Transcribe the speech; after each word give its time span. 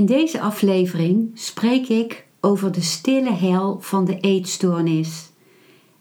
In 0.00 0.06
deze 0.06 0.40
aflevering 0.40 1.30
spreek 1.34 1.88
ik 1.88 2.26
over 2.40 2.72
de 2.72 2.80
stille 2.80 3.32
hel 3.32 3.80
van 3.80 4.04
de 4.04 4.20
eetstoornis. 4.20 5.30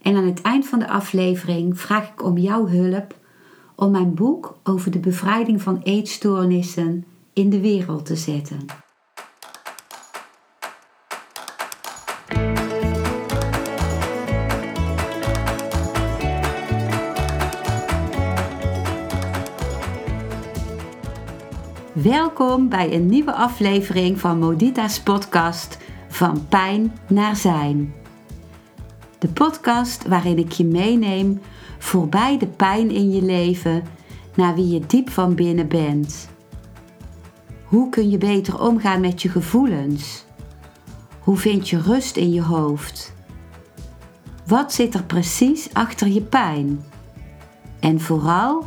En 0.02 0.16
aan 0.16 0.26
het 0.26 0.42
eind 0.42 0.68
van 0.68 0.80
de 0.80 0.88
aflevering 0.88 1.80
vraag 1.80 2.10
ik 2.10 2.24
om 2.24 2.38
jouw 2.38 2.68
hulp 2.68 3.16
om 3.76 3.92
mijn 3.92 4.14
boek 4.14 4.58
over 4.64 4.92
de 4.92 5.00
bevrijding 5.00 5.62
van 5.62 5.82
eetstoornissen 5.84 7.06
in 7.34 7.50
de 7.50 7.60
wereld 7.60 8.06
te 8.06 8.16
zetten. 8.16 8.66
Welkom 22.04 22.70
bij 22.70 22.94
een 22.94 23.06
nieuwe 23.06 23.34
aflevering 23.34 24.20
van 24.20 24.40
Modita's 24.40 25.00
podcast 25.00 25.78
Van 26.08 26.48
Pijn 26.48 26.94
naar 27.08 27.36
Zijn. 27.36 27.94
De 29.18 29.28
podcast 29.28 30.08
waarin 30.08 30.38
ik 30.38 30.52
je 30.52 30.66
meeneem 30.66 31.42
voorbij 31.78 32.38
de 32.38 32.48
pijn 32.48 32.92
in 32.92 33.12
je 33.12 33.22
leven 33.22 33.84
naar 34.36 34.56
wie 34.56 34.68
je 34.68 34.80
diep 34.88 35.10
van 35.10 35.36
binnen 35.36 35.68
bent. 35.68 36.30
Hoe 37.64 37.90
kun 37.90 38.10
je 38.10 38.18
beter 38.18 38.62
omgaan 38.62 39.02
met 39.02 39.22
je 39.22 39.30
gevoelens? 39.30 40.26
Hoe 41.20 41.38
vind 41.38 41.70
je 41.70 41.82
rust 41.82 42.18
in 42.18 42.32
je 42.32 42.42
hoofd? 42.42 43.14
Wat 44.46 44.74
zit 44.74 44.94
er 44.94 45.04
precies 45.04 45.74
achter 45.74 46.08
je 46.08 46.22
pijn? 46.22 46.84
En 47.80 48.00
vooral, 48.00 48.66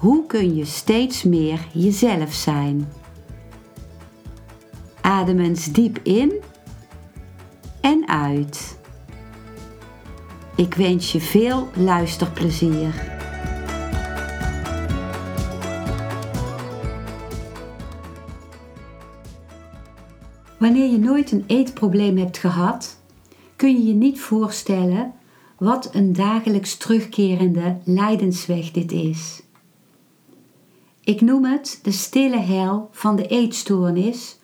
hoe 0.00 0.26
kun 0.26 0.54
je 0.54 0.64
steeds 0.64 1.22
meer 1.22 1.66
jezelf 1.72 2.32
zijn? 2.32 2.88
Adem 5.00 5.38
eens 5.38 5.72
diep 5.72 5.98
in 6.02 6.32
en 7.80 8.08
uit. 8.08 8.78
Ik 10.56 10.74
wens 10.74 11.12
je 11.12 11.20
veel 11.20 11.68
luisterplezier. 11.76 12.94
Wanneer 20.58 20.90
je 20.90 20.98
nooit 20.98 21.32
een 21.32 21.44
eetprobleem 21.46 22.16
hebt 22.16 22.38
gehad, 22.38 23.00
kun 23.56 23.72
je 23.72 23.86
je 23.86 23.94
niet 23.94 24.20
voorstellen 24.20 25.12
wat 25.58 25.94
een 25.94 26.12
dagelijks 26.12 26.76
terugkerende 26.76 27.78
lijdensweg 27.84 28.70
dit 28.70 28.92
is. 28.92 29.42
Ik 31.00 31.20
noem 31.20 31.44
het 31.44 31.80
de 31.82 31.92
stille 31.92 32.38
hel 32.38 32.88
van 32.92 33.16
de 33.16 33.26
eetstoornis, 33.26 34.38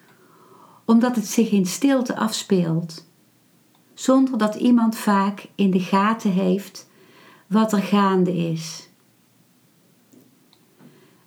omdat 0.85 1.17
het 1.17 1.27
zich 1.27 1.51
in 1.51 1.67
stilte 1.67 2.17
afspeelt, 2.17 3.05
zonder 3.95 4.39
dat 4.39 4.55
iemand 4.55 4.97
vaak 4.97 5.49
in 5.55 5.71
de 5.71 5.81
gaten 5.81 6.31
heeft 6.31 6.91
wat 7.47 7.73
er 7.73 7.83
gaande 7.83 8.37
is. 8.37 8.89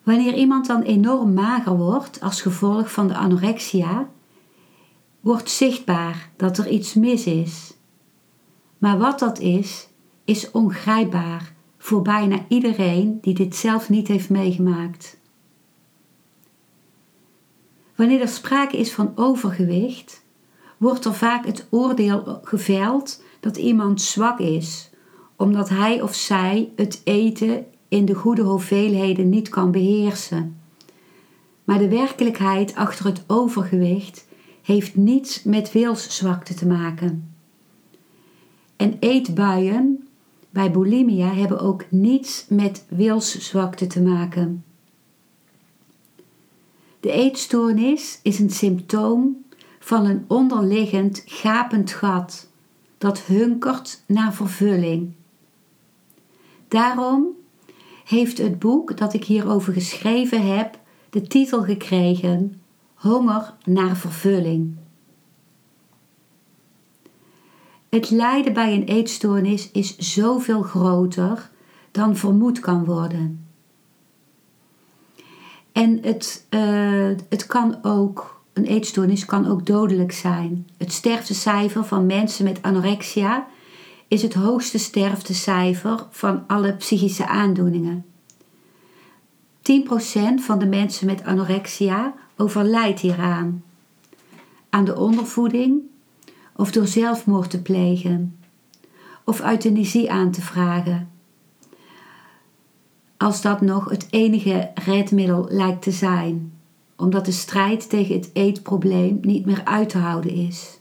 Wanneer 0.03 0.33
iemand 0.33 0.67
dan 0.67 0.81
enorm 0.81 1.33
mager 1.33 1.77
wordt 1.77 2.21
als 2.21 2.41
gevolg 2.41 2.91
van 2.91 3.07
de 3.07 3.15
anorexia, 3.15 4.09
wordt 5.19 5.49
zichtbaar 5.49 6.29
dat 6.35 6.57
er 6.57 6.67
iets 6.67 6.93
mis 6.93 7.25
is. 7.25 7.73
Maar 8.77 8.97
wat 8.97 9.19
dat 9.19 9.39
is, 9.39 9.87
is 10.25 10.51
ongrijpbaar 10.51 11.53
voor 11.77 12.01
bijna 12.01 12.45
iedereen 12.47 13.17
die 13.21 13.33
dit 13.33 13.55
zelf 13.55 13.89
niet 13.89 14.07
heeft 14.07 14.29
meegemaakt. 14.29 15.18
Wanneer 17.99 18.21
er 18.21 18.27
sprake 18.27 18.77
is 18.77 18.93
van 18.93 19.11
overgewicht, 19.15 20.23
wordt 20.77 21.05
er 21.05 21.13
vaak 21.13 21.45
het 21.45 21.67
oordeel 21.69 22.39
geveld 22.43 23.23
dat 23.39 23.57
iemand 23.57 24.01
zwak 24.01 24.39
is, 24.39 24.89
omdat 25.35 25.69
hij 25.69 26.01
of 26.01 26.15
zij 26.15 26.71
het 26.75 27.01
eten 27.03 27.65
in 27.87 28.05
de 28.05 28.13
goede 28.13 28.41
hoeveelheden 28.41 29.29
niet 29.29 29.49
kan 29.49 29.71
beheersen. 29.71 30.59
Maar 31.63 31.77
de 31.77 31.89
werkelijkheid 31.89 32.75
achter 32.75 33.05
het 33.05 33.23
overgewicht 33.27 34.27
heeft 34.61 34.95
niets 34.95 35.43
met 35.43 35.71
wilszwakte 35.71 36.53
te 36.53 36.67
maken. 36.67 37.33
En 38.75 38.97
eetbuien 38.99 40.07
bij 40.49 40.71
bulimia 40.71 41.33
hebben 41.33 41.59
ook 41.59 41.85
niets 41.89 42.45
met 42.49 42.85
wilszwakte 42.89 43.87
te 43.87 44.01
maken. 44.01 44.63
De 46.99 47.11
eetstoornis 47.11 48.19
is 48.23 48.39
een 48.39 48.49
symptoom 48.49 49.45
van 49.79 50.05
een 50.05 50.25
onderliggend 50.27 51.23
gapend 51.25 51.91
gat 51.91 52.49
dat 52.97 53.19
hunkert 53.19 54.03
naar 54.07 54.33
vervulling. 54.33 55.13
Daarom 56.67 57.27
heeft 58.05 58.37
het 58.37 58.59
boek 58.59 58.97
dat 58.97 59.13
ik 59.13 59.23
hierover 59.23 59.73
geschreven 59.73 60.55
heb 60.55 60.79
de 61.09 61.21
titel 61.21 61.63
gekregen 61.63 62.61
Honger 62.93 63.53
naar 63.63 63.97
vervulling. 63.97 64.75
Het 67.89 68.09
lijden 68.09 68.53
bij 68.53 68.73
een 68.73 68.83
eetstoornis 68.83 69.71
is 69.71 69.97
zoveel 69.97 70.61
groter 70.61 71.49
dan 71.91 72.15
vermoed 72.15 72.59
kan 72.59 72.85
worden. 72.85 73.48
En 75.71 75.99
het, 76.01 76.45
uh, 76.49 77.09
het 77.29 77.45
kan 77.45 77.77
ook, 77.81 78.41
een 78.53 78.65
eetstoornis 78.65 79.25
kan 79.25 79.47
ook 79.47 79.65
dodelijk 79.65 80.11
zijn. 80.11 80.67
Het 80.77 80.91
sterftecijfer 80.91 81.85
van 81.85 82.05
mensen 82.05 82.43
met 82.43 82.61
anorexia 82.61 83.47
is 84.07 84.21
het 84.21 84.33
hoogste 84.33 84.77
sterftecijfer 84.77 86.05
van 86.09 86.43
alle 86.47 86.73
psychische 86.73 87.27
aandoeningen. 87.27 88.05
10% 89.61 90.41
van 90.41 90.59
de 90.59 90.65
mensen 90.65 91.05
met 91.05 91.23
anorexia 91.23 92.13
overlijdt 92.37 92.99
hieraan. 92.99 93.63
Aan 94.69 94.85
de 94.85 94.95
ondervoeding 94.95 95.81
of 96.55 96.71
door 96.71 96.87
zelfmoord 96.87 97.49
te 97.49 97.61
plegen 97.61 98.39
of 99.23 99.41
euthanasie 99.41 100.11
aan 100.11 100.31
te 100.31 100.41
vragen 100.41 101.09
als 103.19 103.41
dat 103.41 103.61
nog 103.61 103.89
het 103.89 104.07
enige 104.09 104.71
redmiddel 104.73 105.45
lijkt 105.49 105.81
te 105.81 105.91
zijn, 105.91 106.53
omdat 106.95 107.25
de 107.25 107.31
strijd 107.31 107.89
tegen 107.89 108.15
het 108.15 108.29
eetprobleem 108.33 109.19
niet 109.21 109.45
meer 109.45 109.61
uit 109.63 109.89
te 109.89 109.97
houden 109.97 110.31
is. 110.31 110.79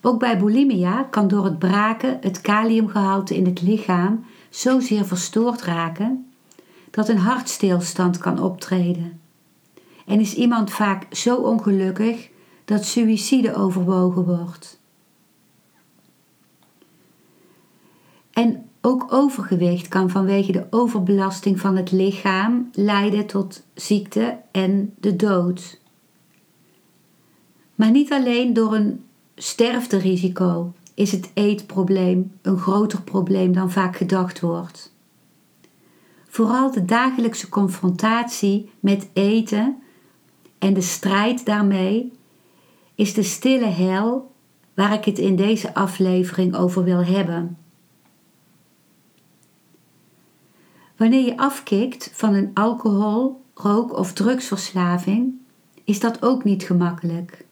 Ook 0.00 0.18
bij 0.18 0.38
bulimia 0.38 1.02
kan 1.02 1.28
door 1.28 1.44
het 1.44 1.58
braken 1.58 2.18
het 2.20 2.40
kaliumgehalte 2.40 3.36
in 3.36 3.46
het 3.46 3.62
lichaam 3.62 4.24
zozeer 4.50 5.04
verstoord 5.04 5.62
raken 5.62 6.30
dat 6.90 7.08
een 7.08 7.18
hartstilstand 7.18 8.18
kan 8.18 8.42
optreden. 8.42 9.20
En 10.06 10.20
is 10.20 10.34
iemand 10.34 10.70
vaak 10.70 11.06
zo 11.14 11.36
ongelukkig 11.36 12.30
dat 12.64 12.84
suïcide 12.84 13.54
overwogen 13.54 14.24
wordt. 14.24 14.80
En 18.32 18.65
ook 18.86 19.06
overgewicht 19.08 19.88
kan 19.88 20.10
vanwege 20.10 20.52
de 20.52 20.66
overbelasting 20.70 21.60
van 21.60 21.76
het 21.76 21.92
lichaam 21.92 22.68
leiden 22.72 23.26
tot 23.26 23.66
ziekte 23.74 24.38
en 24.50 24.94
de 25.00 25.16
dood. 25.16 25.80
Maar 27.74 27.90
niet 27.90 28.12
alleen 28.12 28.52
door 28.52 28.74
een 28.74 29.04
sterfterisico 29.34 30.72
is 30.94 31.12
het 31.12 31.30
eetprobleem 31.34 32.32
een 32.42 32.58
groter 32.58 33.02
probleem 33.02 33.52
dan 33.52 33.70
vaak 33.70 33.96
gedacht 33.96 34.40
wordt. 34.40 34.94
Vooral 36.28 36.70
de 36.70 36.84
dagelijkse 36.84 37.48
confrontatie 37.48 38.70
met 38.80 39.08
eten 39.12 39.76
en 40.58 40.74
de 40.74 40.80
strijd 40.80 41.46
daarmee 41.46 42.12
is 42.94 43.14
de 43.14 43.22
stille 43.22 43.66
hel 43.66 44.32
waar 44.74 44.92
ik 44.92 45.04
het 45.04 45.18
in 45.18 45.36
deze 45.36 45.74
aflevering 45.74 46.56
over 46.56 46.84
wil 46.84 47.04
hebben. 47.04 47.65
Wanneer 50.96 51.24
je 51.24 51.36
afkikt 51.36 52.10
van 52.12 52.34
een 52.34 52.50
alcohol, 52.54 53.40
rook 53.54 53.98
of 53.98 54.12
drugsverslaving, 54.12 55.34
is 55.84 56.00
dat 56.00 56.22
ook 56.22 56.44
niet 56.44 56.62
gemakkelijk. 56.62 57.44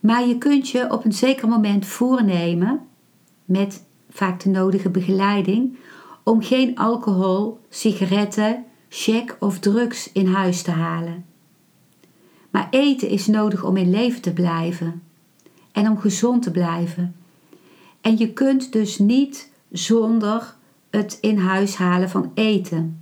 Maar 0.00 0.26
je 0.26 0.38
kunt 0.38 0.68
je 0.68 0.92
op 0.92 1.04
een 1.04 1.12
zeker 1.12 1.48
moment 1.48 1.86
voornemen, 1.86 2.80
met 3.44 3.84
vaak 4.10 4.40
de 4.40 4.48
nodige 4.48 4.88
begeleiding, 4.88 5.78
om 6.22 6.42
geen 6.42 6.78
alcohol, 6.78 7.58
sigaretten, 7.68 8.64
check 8.88 9.36
of 9.40 9.58
drugs 9.58 10.12
in 10.12 10.26
huis 10.26 10.62
te 10.62 10.70
halen. 10.70 11.24
Maar 12.50 12.68
eten 12.70 13.08
is 13.08 13.26
nodig 13.26 13.64
om 13.64 13.76
in 13.76 13.90
leven 13.90 14.22
te 14.22 14.32
blijven 14.32 15.02
en 15.72 15.88
om 15.88 15.98
gezond 15.98 16.42
te 16.42 16.50
blijven. 16.50 17.16
En 18.00 18.18
je 18.18 18.32
kunt 18.32 18.72
dus 18.72 18.98
niet 18.98 19.50
zonder 19.70 20.54
het 20.96 21.18
in 21.20 21.38
huis 21.38 21.74
halen 21.74 22.10
van 22.10 22.30
eten. 22.34 23.00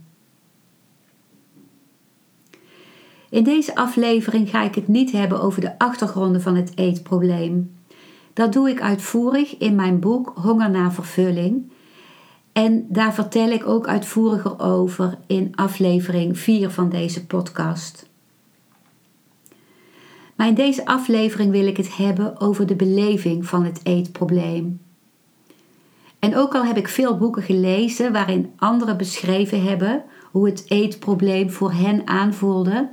In 3.31 3.45
deze 3.45 3.75
aflevering 3.75 4.51
ga 4.51 4.63
ik 4.63 4.75
het 4.75 4.89
niet 4.89 5.13
hebben 5.13 5.41
over 5.41 5.61
de 5.61 5.79
achtergronden 5.79 6.43
van 6.43 6.57
het 6.57 6.73
eetprobleem. 6.75 7.77
Dat 8.33 8.53
doe 8.53 8.71
ik 8.71 8.81
uitvoerig 8.81 9.59
in 9.59 9.75
mijn 9.75 10.01
boek 10.01 10.33
Honger 10.35 10.71
naar 10.71 10.93
vervulling. 10.93 11.71
En 12.53 12.87
daar 12.89 13.15
vertel 13.15 13.49
ik 13.49 13.67
ook 13.67 13.87
uitvoeriger 13.87 14.61
over 14.61 15.19
in 15.27 15.53
aflevering 15.55 16.39
4 16.39 16.71
van 16.71 16.89
deze 16.89 17.27
podcast. 17.27 18.09
Maar 20.37 20.49
in 20.49 20.55
deze 20.55 20.87
aflevering 20.87 21.51
wil 21.51 21.67
ik 21.67 21.77
het 21.77 21.97
hebben 21.97 22.41
over 22.41 22.67
de 22.67 22.77
beleving 22.77 23.47
van 23.47 23.65
het 23.65 23.81
eetprobleem. 23.83 24.84
En 26.25 26.37
ook 26.37 26.55
al 26.55 26.65
heb 26.65 26.77
ik 26.77 26.89
veel 26.89 27.17
boeken 27.17 27.43
gelezen 27.43 28.13
waarin 28.13 28.53
anderen 28.57 28.97
beschreven 28.97 29.63
hebben 29.63 30.05
hoe 30.31 30.47
het 30.47 30.65
eetprobleem 30.69 31.51
voor 31.51 31.73
hen 31.73 32.07
aanvoelde, 32.07 32.91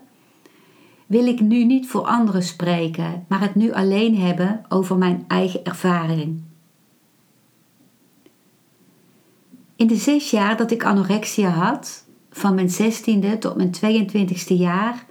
wil 1.05 1.27
ik 1.27 1.39
nu 1.39 1.63
niet 1.63 1.87
voor 1.87 2.01
anderen 2.01 2.43
spreken, 2.43 3.25
maar 3.27 3.41
het 3.41 3.55
nu 3.55 3.71
alleen 3.71 4.17
hebben 4.17 4.65
over 4.69 4.97
mijn 4.97 5.25
eigen 5.27 5.63
ervaring. 5.63 6.43
In 9.75 9.87
de 9.87 9.95
zes 9.95 10.31
jaar 10.31 10.57
dat 10.57 10.71
ik 10.71 10.83
anorexia 10.83 11.49
had, 11.49 12.05
van 12.31 12.55
mijn 12.55 12.69
zestiende 12.69 13.37
tot 13.37 13.55
mijn 13.55 13.71
22e 13.75 14.57
jaar, 14.57 15.05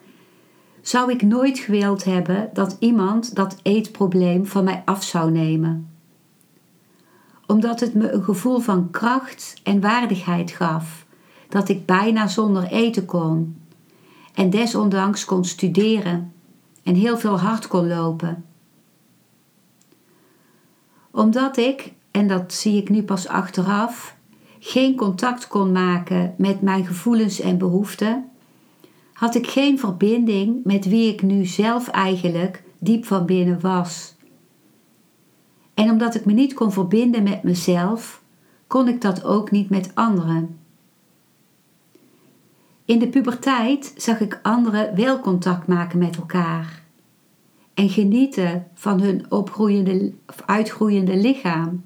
zou 0.80 1.12
ik 1.12 1.22
nooit 1.22 1.58
gewild 1.58 2.04
hebben 2.04 2.50
dat 2.52 2.76
iemand 2.80 3.34
dat 3.34 3.56
eetprobleem 3.62 4.46
van 4.46 4.64
mij 4.64 4.82
af 4.84 5.02
zou 5.02 5.30
nemen. 5.30 5.89
Omdat 7.50 7.80
het 7.80 7.94
me 7.94 8.10
een 8.10 8.24
gevoel 8.24 8.58
van 8.58 8.90
kracht 8.90 9.54
en 9.62 9.80
waardigheid 9.80 10.50
gaf, 10.50 11.06
dat 11.48 11.68
ik 11.68 11.86
bijna 11.86 12.26
zonder 12.26 12.64
eten 12.64 13.04
kon 13.04 13.56
en 14.34 14.50
desondanks 14.50 15.24
kon 15.24 15.44
studeren 15.44 16.32
en 16.82 16.94
heel 16.94 17.18
veel 17.18 17.38
hard 17.38 17.66
kon 17.66 17.88
lopen. 17.88 18.44
Omdat 21.10 21.56
ik, 21.56 21.92
en 22.10 22.28
dat 22.28 22.52
zie 22.52 22.76
ik 22.76 22.88
nu 22.88 23.02
pas 23.02 23.28
achteraf, 23.28 24.16
geen 24.58 24.96
contact 24.96 25.48
kon 25.48 25.72
maken 25.72 26.34
met 26.38 26.60
mijn 26.60 26.86
gevoelens 26.86 27.40
en 27.40 27.58
behoeften, 27.58 28.30
had 29.12 29.34
ik 29.34 29.46
geen 29.46 29.78
verbinding 29.78 30.64
met 30.64 30.84
wie 30.84 31.12
ik 31.12 31.22
nu 31.22 31.44
zelf 31.44 31.88
eigenlijk 31.88 32.62
diep 32.78 33.04
van 33.04 33.26
binnen 33.26 33.60
was. 33.60 34.14
En 35.80 35.90
omdat 35.90 36.14
ik 36.14 36.24
me 36.24 36.32
niet 36.32 36.54
kon 36.54 36.72
verbinden 36.72 37.22
met 37.22 37.42
mezelf, 37.42 38.22
kon 38.66 38.88
ik 38.88 39.00
dat 39.00 39.24
ook 39.24 39.50
niet 39.50 39.70
met 39.70 39.90
anderen. 39.94 40.58
In 42.84 42.98
de 42.98 43.08
puberteit 43.08 43.92
zag 43.96 44.20
ik 44.20 44.40
anderen 44.42 44.96
wel 44.96 45.20
contact 45.20 45.66
maken 45.66 45.98
met 45.98 46.16
elkaar 46.16 46.82
en 47.74 47.88
genieten 47.88 48.66
van 48.74 49.00
hun 49.00 49.30
opgroeiende, 49.30 50.12
of 50.26 50.42
uitgroeiende 50.46 51.16
lichaam. 51.16 51.84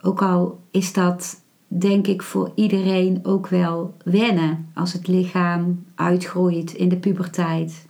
Ook 0.00 0.22
al 0.22 0.60
is 0.70 0.92
dat 0.92 1.42
denk 1.66 2.06
ik 2.06 2.22
voor 2.22 2.52
iedereen 2.54 3.20
ook 3.22 3.46
wel 3.46 3.94
wennen 4.04 4.70
als 4.74 4.92
het 4.92 5.08
lichaam 5.08 5.84
uitgroeit 5.94 6.72
in 6.72 6.88
de 6.88 6.98
puberteit. 6.98 7.87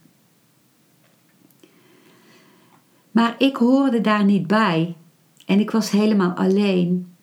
Maar 3.18 3.34
ik 3.38 3.56
hoorde 3.56 4.00
daar 4.00 4.24
niet 4.24 4.46
bij 4.46 4.96
en 5.46 5.60
ik 5.60 5.70
was 5.70 5.90
helemaal 5.90 6.32
alleen. 6.32 7.14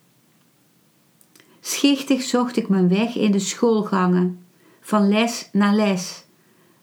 Schichtig 1.60 2.22
zocht 2.22 2.56
ik 2.56 2.68
mijn 2.68 2.88
weg 2.88 3.16
in 3.16 3.30
de 3.30 3.38
schoolgangen, 3.38 4.46
van 4.80 5.08
les 5.08 5.48
naar 5.52 5.74
les, 5.74 6.24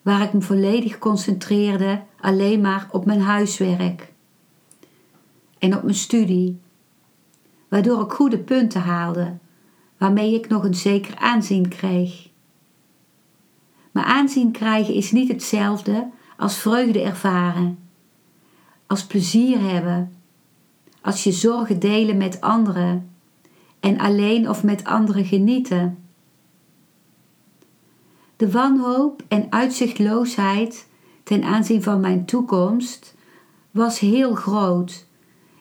waar 0.02 0.22
ik 0.22 0.34
me 0.34 0.42
volledig 0.42 0.98
concentreerde 0.98 2.02
alleen 2.20 2.62
maar 2.62 2.88
op 2.92 3.06
mijn 3.06 3.22
huiswerk 3.22 4.14
en 5.60 5.76
op 5.76 5.84
mijn 5.84 5.96
studie, 5.96 6.60
waardoor 7.68 8.02
ik 8.02 8.12
goede 8.12 8.40
punten 8.40 8.82
haalde 8.82 9.38
waarmee 9.98 10.34
ik 10.34 10.48
nog 10.48 10.64
een 10.64 10.76
zeker 10.76 11.16
aanzien 11.16 11.68
kreeg. 11.68 12.30
Maar 13.92 14.06
aanzien 14.06 14.52
krijgen 14.52 14.94
is 14.94 15.12
niet 15.12 15.28
hetzelfde 15.28 16.10
als 16.38 16.58
vreugde 16.58 17.02
ervaren, 17.02 17.83
als 18.88 19.06
plezier 19.06 19.62
hebben, 19.62 20.14
als 21.02 21.24
je 21.24 21.32
zorgen 21.32 21.80
delen 21.80 22.18
met 22.18 22.42
anderen 22.42 23.10
en 23.80 23.98
alleen 23.98 24.50
of 24.50 24.64
met 24.64 24.84
anderen 24.84 25.26
genieten. 25.26 25.98
De 28.36 28.52
wanhoop 28.52 29.24
en 29.28 29.46
uitzichtloosheid 29.50 30.88
ten 31.24 31.44
aanzien 31.44 31.84
van 31.84 32.00
mijn 32.00 32.26
toekomst 32.26 33.16
was 33.72 34.00
heel 34.00 34.36
groot 34.36 35.06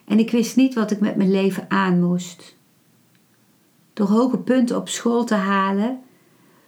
en 0.04 0.18
ik 0.18 0.30
wist 0.30 0.56
niet 0.56 0.74
wat 0.74 0.90
ik 0.90 1.00
met 1.00 1.16
mijn 1.16 1.30
leven 1.30 1.70
aan 1.70 2.00
moest 2.00 2.60
door 3.92 4.08
hoge 4.08 4.38
punten 4.38 4.76
op 4.76 4.88
school 4.88 5.24
te 5.24 5.34
halen, 5.34 6.02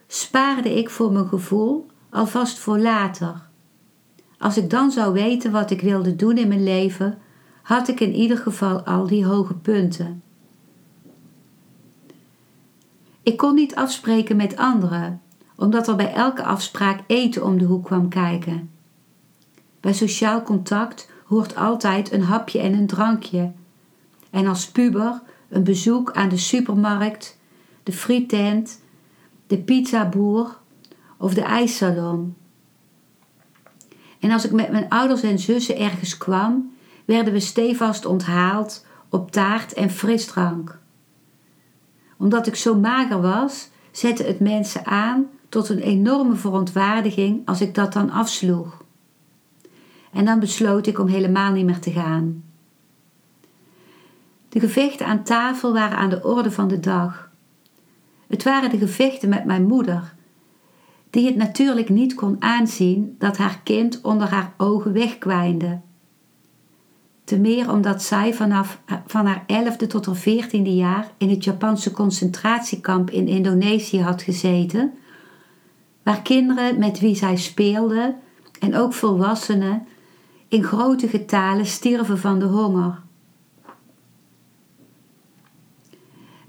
spaarde 0.06 0.78
ik 0.78 0.90
voor 0.90 1.12
mijn 1.12 1.26
gevoel 1.26 1.86
alvast 2.10 2.58
voor 2.58 2.78
later. 2.78 3.48
Als 4.44 4.56
ik 4.56 4.70
dan 4.70 4.91
zou 4.91 5.12
weten 5.12 5.52
wat 5.52 5.70
ik 5.70 5.81
wilde 5.81 6.17
doen 6.17 6.38
in 6.38 6.49
mijn 6.49 6.62
leven, 6.62 7.19
had 7.62 7.88
ik 7.88 8.00
in 8.00 8.14
ieder 8.14 8.38
geval 8.38 8.82
al 8.82 9.06
die 9.06 9.26
hoge 9.26 9.55
punten. 9.55 10.23
Ik 13.23 13.37
kon 13.37 13.55
niet 13.55 13.75
afspreken 13.75 14.37
met 14.37 14.56
anderen, 14.56 15.23
omdat 15.56 15.88
er 15.88 15.96
bij 15.96 16.12
elke 16.12 16.44
afspraak 16.44 17.00
eten 17.06 17.44
om 17.44 17.58
de 17.58 17.64
hoek 17.64 17.85
kwam 17.85 18.08
kijken. 18.08 18.70
Bij 19.81 19.93
sociaal 19.93 20.43
contact 20.43 21.11
hoort 21.25 21.56
altijd 21.56 22.12
een 22.12 22.23
hapje 22.23 22.61
en 22.61 22.75
een 22.75 22.87
drankje. 22.87 23.52
En 24.31 24.46
als 24.46 24.70
puber 24.70 25.23
een 25.49 25.64
bezoek 25.64 26.12
aan 26.12 26.29
de 26.29 26.38
supermarkt, 26.38 27.38
de 27.82 27.93
frietent, 27.93 28.81
de 29.46 29.58
pizzaboer 29.58 30.58
of 31.17 31.35
de 31.35 31.43
ijssalon. 31.43 32.35
En 34.24 34.30
als 34.30 34.44
ik 34.44 34.52
met 34.52 34.70
mijn 34.70 34.88
ouders 34.88 35.22
en 35.22 35.38
zussen 35.38 35.78
ergens 35.78 36.16
kwam, 36.16 36.72
werden 37.04 37.32
we 37.32 37.40
stevast 37.40 38.06
onthaald 38.06 38.86
op 39.08 39.30
taart 39.30 39.72
en 39.72 39.90
frisdrank. 39.90 40.78
Omdat 42.16 42.46
ik 42.46 42.56
zo 42.56 42.74
mager 42.74 43.20
was, 43.20 43.70
zette 43.90 44.22
het 44.22 44.40
mensen 44.40 44.86
aan 44.86 45.26
tot 45.48 45.68
een 45.68 45.78
enorme 45.78 46.34
verontwaardiging 46.34 47.46
als 47.46 47.60
ik 47.60 47.74
dat 47.74 47.92
dan 47.92 48.10
afsloeg. 48.10 48.84
En 50.12 50.24
dan 50.24 50.40
besloot 50.40 50.86
ik 50.86 50.98
om 50.98 51.06
helemaal 51.06 51.52
niet 51.52 51.66
meer 51.66 51.81
te 51.81 51.90
gaan. 51.90 52.44
De 54.48 54.60
gevechten 54.60 55.06
aan 55.06 55.22
tafel 55.22 55.72
waren 55.72 55.98
aan 55.98 56.10
de 56.10 56.22
orde 56.22 56.50
van 56.50 56.69
de 56.69 56.81
dag. 56.81 57.31
Het 58.26 58.43
waren 58.43 58.70
de 58.70 58.78
gevechten 58.78 59.28
met 59.28 59.44
mijn 59.44 59.66
moeder, 59.66 60.14
die 61.14 61.26
het 61.26 61.36
natuurlijk 61.36 61.88
niet 61.88 62.14
kon 62.14 62.36
aanzien 62.38 63.14
dat 63.18 63.36
haar 63.36 63.60
kind 63.64 64.00
onder 64.00 64.28
haar 64.28 64.54
ogen 64.56 64.92
wegkwijnde. 64.92 65.80
Te 67.24 67.38
meer 67.38 67.72
omdat 67.72 68.02
zij 68.02 68.34
vanaf 68.34 68.80
van 69.06 69.26
haar 69.26 69.44
elfde 69.46 69.86
tot 69.86 70.06
haar 70.06 70.16
veertiende 70.16 70.74
jaar 70.74 71.10
in 71.18 71.30
het 71.30 71.44
Japanse 71.44 71.90
concentratiekamp 71.90 73.10
in 73.10 73.28
Indonesië 73.28 74.00
had 74.00 74.22
gezeten, 74.22 74.92
waar 76.02 76.22
kinderen 76.22 76.78
met 76.78 77.00
wie 77.00 77.14
zij 77.14 77.36
speelde 77.36 78.14
en 78.60 78.76
ook 78.76 78.92
volwassenen 78.92 79.86
in 80.48 80.62
grote 80.62 81.08
getalen 81.08 81.66
stierven 81.66 82.18
van 82.18 82.38
de 82.38 82.46
honger. 82.46 83.02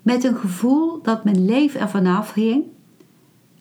met 0.06 0.24
een 0.24 0.36
gevoel 0.36 1.02
dat 1.02 1.24
mijn 1.24 1.46
leven 1.46 1.80
ervan 1.80 2.06
afhing. 2.06 2.64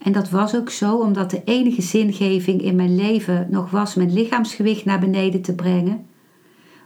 En 0.05 0.13
dat 0.13 0.31
was 0.31 0.57
ook 0.57 0.71
zo, 0.71 0.97
omdat 0.97 1.31
de 1.31 1.43
enige 1.45 1.83
zingeving 1.83 2.63
in 2.63 2.77
mijn 2.77 2.95
leven 2.95 3.47
nog 3.51 3.71
was 3.71 3.95
mijn 3.95 4.13
lichaamsgewicht 4.13 4.85
naar 4.85 5.01
beneden 5.01 5.43
te 5.43 5.55
brengen, 5.55 6.07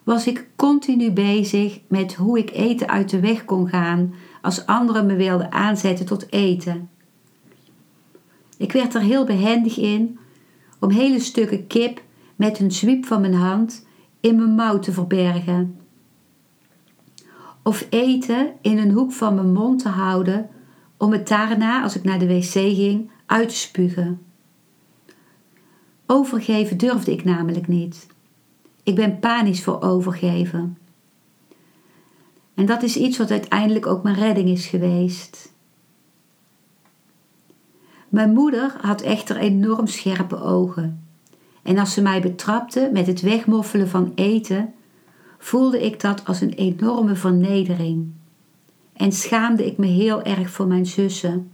was 0.04 0.26
ik 0.26 0.48
continu 0.56 1.10
bezig 1.10 1.80
met 1.88 2.14
hoe 2.14 2.38
ik 2.38 2.50
eten 2.50 2.88
uit 2.88 3.10
de 3.10 3.20
weg 3.20 3.44
kon 3.44 3.68
gaan 3.68 4.14
als 4.42 4.66
anderen 4.66 5.06
me 5.06 5.16
wilden 5.16 5.52
aanzetten 5.52 6.06
tot 6.06 6.32
eten. 6.32 6.88
Ik 8.56 8.72
werd 8.72 8.94
er 8.94 9.00
heel 9.00 9.25
behendig 9.25 9.78
in 9.78 10.18
om 10.80 10.90
hele 10.90 11.20
stukken 11.20 11.66
kip 11.66 12.02
met 12.37 12.58
een 12.58 12.72
zwiep 12.72 13.06
van 13.06 13.20
mijn 13.20 13.34
hand 13.34 13.87
in 14.20 14.37
mijn 14.37 14.54
mouw 14.54 14.78
te 14.78 14.92
verbergen 14.92 15.76
of 17.62 17.87
eten 17.90 18.52
in 18.62 18.78
een 18.78 18.92
hoek 18.92 19.12
van 19.12 19.34
mijn 19.34 19.52
mond 19.52 19.82
te 19.82 19.88
houden 19.88 20.48
om 20.99 21.12
het 21.12 21.28
daarna, 21.28 21.83
als 21.83 21.97
ik 21.97 22.05
naar 22.05 22.19
de 22.19 22.26
wc 22.26 22.50
ging, 22.50 23.11
uit 23.26 23.49
te 23.49 23.55
spugen. 23.55 24.23
Overgeven 26.07 26.76
durfde 26.76 27.12
ik 27.12 27.25
namelijk 27.25 27.69
niet. 27.69 28.07
Ik 28.83 28.95
ben 28.95 29.19
panisch 29.19 29.62
voor 29.62 29.83
overgeven. 29.83 30.78
En 32.55 32.67
dat 32.67 32.83
is 32.83 32.97
iets 32.97 33.19
wat 33.19 33.31
uiteindelijk 33.31 33.87
ook 33.87 34.02
mijn 34.02 34.17
redding 34.17 34.49
is 34.49 34.67
geweest. 34.67 35.52
Mijn 38.09 38.33
moeder 38.33 38.76
had 38.81 39.00
echter 39.00 39.37
enorm 39.37 39.87
scherpe 39.87 40.40
ogen. 40.40 41.07
En 41.62 41.78
als 41.78 41.93
ze 41.93 42.02
mij 42.02 42.21
betrapte 42.21 42.90
met 42.93 43.07
het 43.07 43.21
wegmoffelen 43.21 43.88
van 43.88 44.12
eten, 44.14 44.75
voelde 45.38 45.85
ik 45.85 46.00
dat 46.00 46.25
als 46.25 46.40
een 46.40 46.52
enorme 46.52 47.14
vernedering. 47.14 48.12
En 48.99 49.12
schaamde 49.12 49.67
ik 49.67 49.78
me 49.78 49.87
heel 49.87 50.23
erg 50.23 50.50
voor 50.50 50.67
mijn 50.67 50.87
zussen. 50.87 51.50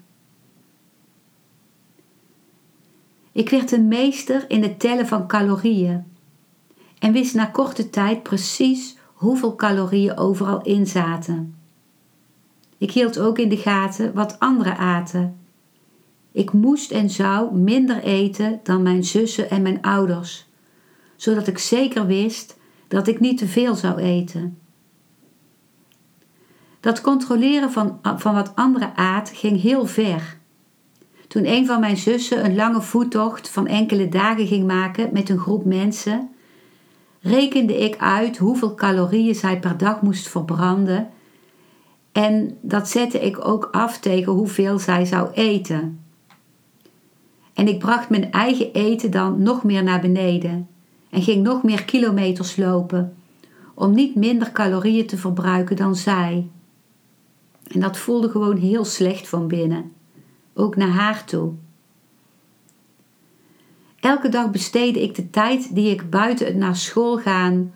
Ik 3.33 3.51
werd 3.51 3.73
een 3.73 3.89
meester 3.89 4.45
in 4.51 4.63
het 4.63 4.81
tellen 4.81 5.07
van 5.07 5.27
calorieën 5.27 6.05
en 6.99 7.13
wist 7.13 7.35
na 7.35 7.47
korte 7.47 7.91
tijd 7.91 8.23
precies 8.23 8.97
hoeveel 9.13 9.55
calorieën 9.55 10.17
overal 10.17 10.63
in 10.63 10.87
zaten. 10.87 11.55
Ik 12.79 12.91
hield 12.91 13.19
ook 13.19 13.39
in 13.39 13.49
de 13.49 13.57
gaten 13.57 14.15
wat 14.15 14.39
anderen 14.39 14.77
aten. 14.77 15.39
Ik 16.33 16.53
moest 16.53 16.91
en 16.91 17.11
zou 17.11 17.55
minder 17.55 18.03
eten 18.03 18.61
dan 18.63 18.83
mijn 18.83 19.05
zussen 19.05 19.51
en 19.51 19.63
mijn 19.63 19.83
ouders, 19.83 20.47
zodat 21.17 21.47
ik 21.47 21.59
zeker 21.59 22.07
wist 22.07 22.57
dat 22.89 23.07
ik 23.07 23.21
niet 23.21 23.39
te 23.39 23.47
veel 23.47 23.75
zou 23.75 23.99
eten. 24.01 24.59
Dat 26.85 27.01
controleren 27.01 27.73
van, 27.73 27.99
van 28.17 28.35
wat 28.35 28.53
anderen 28.55 28.97
aat 28.97 29.31
ging 29.35 29.61
heel 29.61 29.87
ver. 29.87 30.37
Toen 31.29 31.47
een 31.47 31.67
van 31.67 31.81
mijn 31.81 31.97
zussen 31.97 32.45
een 32.45 32.55
lange 32.55 32.81
voettocht 32.81 33.51
van 33.51 33.67
enkele 33.67 34.09
dagen 34.09 34.47
ging 34.47 34.67
maken 34.67 35.09
met 35.13 35.29
een 35.29 35.39
groep 35.39 35.65
mensen, 35.65 36.31
rekende 37.21 37.79
ik 37.79 37.97
uit 37.99 38.37
hoeveel 38.37 38.75
calorieën 38.75 39.35
zij 39.35 39.59
per 39.59 39.77
dag 39.77 40.03
moest 40.03 40.29
verbranden 40.29 41.09
en 42.13 42.59
dat 42.61 42.89
zette 42.89 43.21
ik 43.21 43.47
ook 43.47 43.69
af 43.73 43.99
tegen 43.99 44.33
hoeveel 44.33 44.79
zij 44.79 45.05
zou 45.05 45.31
eten. 45.33 46.01
En 47.55 47.69
ik 47.69 47.79
bracht 47.79 48.09
mijn 48.09 48.33
eigen 48.33 48.73
eten 48.73 49.11
dan 49.11 49.43
nog 49.43 49.65
meer 49.65 49.83
naar 49.83 50.01
beneden 50.01 50.69
en 51.11 51.23
ging 51.23 51.43
nog 51.43 51.63
meer 51.63 51.85
kilometers 51.85 52.57
lopen 52.57 53.17
om 53.75 53.95
niet 53.95 54.15
minder 54.15 54.53
calorieën 54.53 55.07
te 55.07 55.17
verbruiken 55.17 55.77
dan 55.77 55.97
zij. 55.97 56.49
En 57.69 57.81
dat 57.81 57.97
voelde 57.97 58.31
gewoon 58.31 58.57
heel 58.57 58.85
slecht 58.85 59.29
van 59.29 59.49
binnen, 59.49 59.93
ook 60.55 60.77
naar 60.77 60.89
haar 60.89 61.25
toe. 61.25 61.53
Elke 64.01 64.29
dag 64.29 64.51
besteedde 64.51 65.03
ik 65.03 65.15
de 65.15 65.31
tijd 65.31 65.75
die 65.75 65.91
ik 65.91 66.11
buiten 66.11 66.47
het 66.47 66.57
naar 66.57 66.77
school 66.77 67.19
gaan 67.19 67.73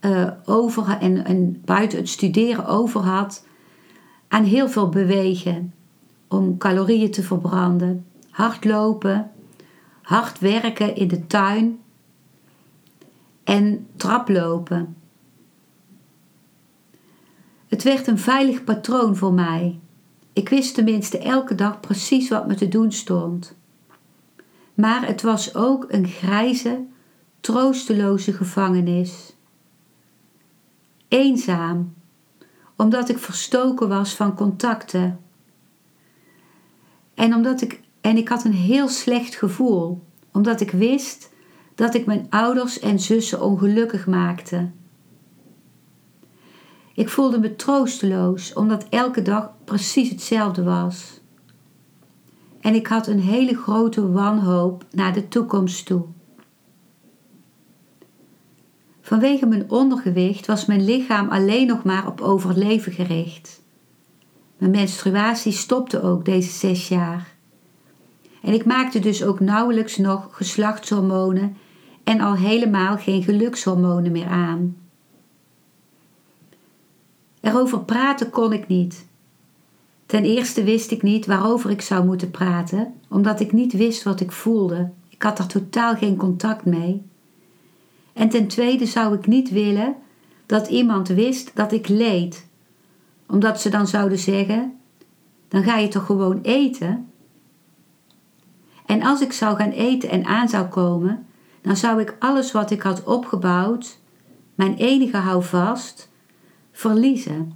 uh, 0.00 0.30
over 0.44 0.98
en, 0.98 1.24
en 1.24 1.62
buiten 1.64 1.98
het 1.98 2.08
studeren 2.08 2.66
over 2.66 3.00
had 3.00 3.46
aan 4.28 4.44
heel 4.44 4.68
veel 4.68 4.88
bewegen 4.88 5.74
om 6.28 6.58
calorieën 6.58 7.10
te 7.10 7.22
verbranden, 7.22 8.06
hardlopen, 8.30 9.30
hard 10.02 10.38
werken 10.38 10.96
in 10.96 11.08
de 11.08 11.26
tuin 11.26 11.78
en 13.44 13.86
traplopen. 13.96 14.96
Het 17.74 17.82
werd 17.82 18.06
een 18.06 18.18
veilig 18.18 18.64
patroon 18.64 19.16
voor 19.16 19.32
mij. 19.32 19.78
Ik 20.32 20.48
wist 20.48 20.74
tenminste 20.74 21.18
elke 21.18 21.54
dag 21.54 21.80
precies 21.80 22.28
wat 22.28 22.46
me 22.46 22.54
te 22.54 22.68
doen 22.68 22.92
stond. 22.92 23.56
Maar 24.74 25.06
het 25.06 25.22
was 25.22 25.54
ook 25.54 25.84
een 25.88 26.08
grijze, 26.08 26.84
troosteloze 27.40 28.32
gevangenis. 28.32 29.36
Eenzaam, 31.08 31.94
omdat 32.76 33.08
ik 33.08 33.18
verstoken 33.18 33.88
was 33.88 34.14
van 34.14 34.34
contacten. 34.34 35.20
En 37.14 37.34
omdat 37.34 37.60
ik, 37.60 37.80
en 38.00 38.16
ik 38.16 38.28
had 38.28 38.44
een 38.44 38.52
heel 38.52 38.88
slecht 38.88 39.34
gevoel, 39.34 40.02
omdat 40.32 40.60
ik 40.60 40.70
wist 40.70 41.30
dat 41.74 41.94
ik 41.94 42.06
mijn 42.06 42.26
ouders 42.30 42.78
en 42.78 43.00
zussen 43.00 43.42
ongelukkig 43.42 44.06
maakte. 44.06 44.70
Ik 46.94 47.08
voelde 47.08 47.38
me 47.38 47.56
troosteloos, 47.56 48.52
omdat 48.52 48.86
elke 48.88 49.22
dag 49.22 49.50
precies 49.64 50.10
hetzelfde 50.10 50.62
was. 50.62 51.20
En 52.60 52.74
ik 52.74 52.86
had 52.86 53.06
een 53.06 53.20
hele 53.20 53.54
grote 53.54 54.10
wanhoop 54.10 54.84
naar 54.90 55.12
de 55.12 55.28
toekomst 55.28 55.86
toe. 55.86 56.04
Vanwege 59.00 59.46
mijn 59.46 59.70
ondergewicht 59.70 60.46
was 60.46 60.66
mijn 60.66 60.84
lichaam 60.84 61.28
alleen 61.28 61.66
nog 61.66 61.84
maar 61.84 62.06
op 62.06 62.20
overleven 62.20 62.92
gericht. 62.92 63.62
Mijn 64.58 64.70
menstruatie 64.70 65.52
stopte 65.52 66.02
ook 66.02 66.24
deze 66.24 66.50
zes 66.50 66.88
jaar. 66.88 67.34
En 68.42 68.52
ik 68.52 68.64
maakte 68.64 68.98
dus 68.98 69.24
ook 69.24 69.40
nauwelijks 69.40 69.96
nog 69.96 70.28
geslachtshormonen 70.30 71.56
en 72.04 72.20
al 72.20 72.34
helemaal 72.34 72.96
geen 72.96 73.22
gelukshormonen 73.22 74.12
meer 74.12 74.28
aan. 74.28 74.83
Erover 77.44 77.80
praten 77.80 78.30
kon 78.30 78.52
ik 78.52 78.68
niet. 78.68 79.06
Ten 80.06 80.24
eerste 80.24 80.64
wist 80.64 80.90
ik 80.90 81.02
niet 81.02 81.26
waarover 81.26 81.70
ik 81.70 81.80
zou 81.80 82.04
moeten 82.04 82.30
praten, 82.30 82.94
omdat 83.08 83.40
ik 83.40 83.52
niet 83.52 83.72
wist 83.72 84.02
wat 84.02 84.20
ik 84.20 84.32
voelde. 84.32 84.90
Ik 85.08 85.22
had 85.22 85.38
er 85.38 85.46
totaal 85.46 85.96
geen 85.96 86.16
contact 86.16 86.64
mee. 86.64 87.02
En 88.12 88.28
ten 88.28 88.48
tweede 88.48 88.86
zou 88.86 89.14
ik 89.14 89.26
niet 89.26 89.50
willen 89.50 89.96
dat 90.46 90.68
iemand 90.68 91.08
wist 91.08 91.50
dat 91.54 91.72
ik 91.72 91.88
leed, 91.88 92.46
omdat 93.26 93.60
ze 93.60 93.68
dan 93.68 93.86
zouden 93.86 94.18
zeggen: 94.18 94.78
dan 95.48 95.62
ga 95.62 95.76
je 95.76 95.88
toch 95.88 96.06
gewoon 96.06 96.40
eten? 96.42 97.08
En 98.86 99.02
als 99.02 99.20
ik 99.20 99.32
zou 99.32 99.56
gaan 99.56 99.70
eten 99.70 100.10
en 100.10 100.24
aan 100.24 100.48
zou 100.48 100.66
komen, 100.66 101.26
dan 101.62 101.76
zou 101.76 102.00
ik 102.00 102.16
alles 102.18 102.52
wat 102.52 102.70
ik 102.70 102.82
had 102.82 103.04
opgebouwd, 103.04 103.98
mijn 104.54 104.74
enige 104.76 105.16
houvast, 105.16 106.12
verliezen. 106.88 107.52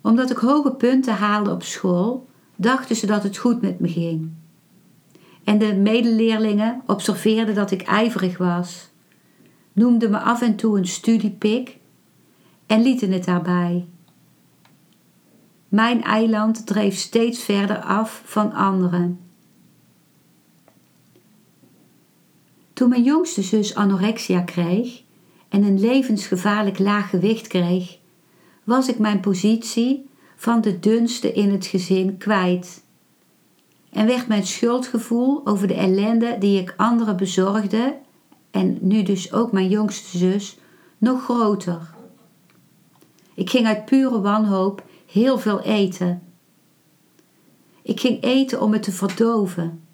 Omdat 0.00 0.30
ik 0.30 0.36
hoge 0.36 0.72
punten 0.72 1.14
haalde 1.14 1.50
op 1.50 1.62
school, 1.62 2.28
dachten 2.56 2.96
ze 2.96 3.06
dat 3.06 3.22
het 3.22 3.36
goed 3.36 3.60
met 3.60 3.80
me 3.80 3.88
ging. 3.88 4.30
En 5.44 5.58
de 5.58 5.74
medeleerlingen 5.74 6.82
observeerden 6.86 7.54
dat 7.54 7.70
ik 7.70 7.82
ijverig 7.82 8.38
was, 8.38 8.90
noemden 9.72 10.10
me 10.10 10.18
af 10.18 10.42
en 10.42 10.56
toe 10.56 10.78
een 10.78 10.86
studiepik 10.86 11.78
en 12.66 12.82
lieten 12.82 13.12
het 13.12 13.24
daarbij. 13.24 13.88
Mijn 15.68 16.02
eiland 16.02 16.66
dreef 16.66 16.96
steeds 16.96 17.42
verder 17.42 17.78
af 17.78 18.22
van 18.24 18.52
anderen. 18.52 19.20
Toen 22.72 22.88
mijn 22.88 23.02
jongste 23.02 23.42
zus 23.42 23.74
anorexia 23.74 24.40
kreeg 24.40 25.08
en 25.50 25.62
een 25.62 25.80
levensgevaarlijk 25.80 26.78
laag 26.78 27.10
gewicht 27.10 27.46
kreeg, 27.46 27.98
was 28.64 28.88
ik 28.88 28.98
mijn 28.98 29.20
positie 29.20 30.08
van 30.36 30.60
de 30.60 30.78
dunste 30.78 31.32
in 31.32 31.50
het 31.50 31.66
gezin 31.66 32.16
kwijt. 32.16 32.84
En 33.92 34.06
werd 34.06 34.26
mijn 34.26 34.46
schuldgevoel 34.46 35.46
over 35.46 35.68
de 35.68 35.74
ellende 35.74 36.36
die 36.38 36.60
ik 36.60 36.74
anderen 36.76 37.16
bezorgde, 37.16 37.96
en 38.50 38.78
nu 38.80 39.02
dus 39.02 39.32
ook 39.32 39.52
mijn 39.52 39.68
jongste 39.68 40.18
zus, 40.18 40.58
nog 40.98 41.22
groter. 41.22 41.94
Ik 43.34 43.50
ging 43.50 43.66
uit 43.66 43.84
pure 43.84 44.20
wanhoop 44.20 44.84
heel 45.06 45.38
veel 45.38 45.60
eten. 45.60 46.22
Ik 47.82 48.00
ging 48.00 48.22
eten 48.22 48.60
om 48.60 48.72
het 48.72 48.82
te 48.82 48.92
verdoven. 48.92 49.84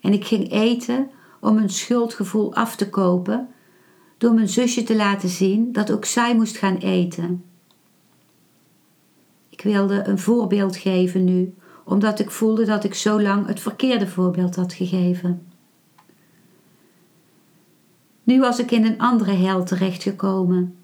En 0.00 0.12
ik 0.12 0.24
ging 0.24 0.52
eten 0.52 1.10
om 1.40 1.54
mijn 1.54 1.70
schuldgevoel 1.70 2.54
af 2.54 2.76
te 2.76 2.88
kopen 2.88 3.48
door 4.18 4.34
mijn 4.34 4.48
zusje 4.48 4.82
te 4.82 4.96
laten 4.96 5.28
zien 5.28 5.72
dat 5.72 5.90
ook 5.90 6.04
zij 6.04 6.34
moest 6.34 6.56
gaan 6.56 6.76
eten. 6.76 7.44
Ik 9.48 9.60
wilde 9.62 10.02
een 10.06 10.18
voorbeeld 10.18 10.76
geven 10.76 11.24
nu, 11.24 11.54
omdat 11.84 12.18
ik 12.18 12.30
voelde 12.30 12.64
dat 12.64 12.84
ik 12.84 12.94
zo 12.94 13.20
lang 13.22 13.46
het 13.46 13.60
verkeerde 13.60 14.06
voorbeeld 14.06 14.56
had 14.56 14.72
gegeven. 14.72 15.46
Nu 18.22 18.40
was 18.40 18.58
ik 18.58 18.70
in 18.70 18.84
een 18.84 18.98
andere 18.98 19.32
hel 19.32 19.64
terechtgekomen. 19.64 20.76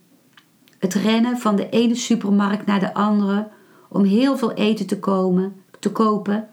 Het 0.79 0.95
rennen 0.95 1.39
van 1.39 1.57
de 1.57 1.69
ene 1.69 1.95
supermarkt 1.95 2.67
naar 2.67 2.81
de 2.81 2.95
andere 2.95 3.49
om 3.89 4.05
heel 4.05 4.39
veel 4.39 4.53
eten 4.53 4.87
te, 4.87 4.99
komen, 4.99 5.55
te 5.79 5.93
kopen 5.93 6.49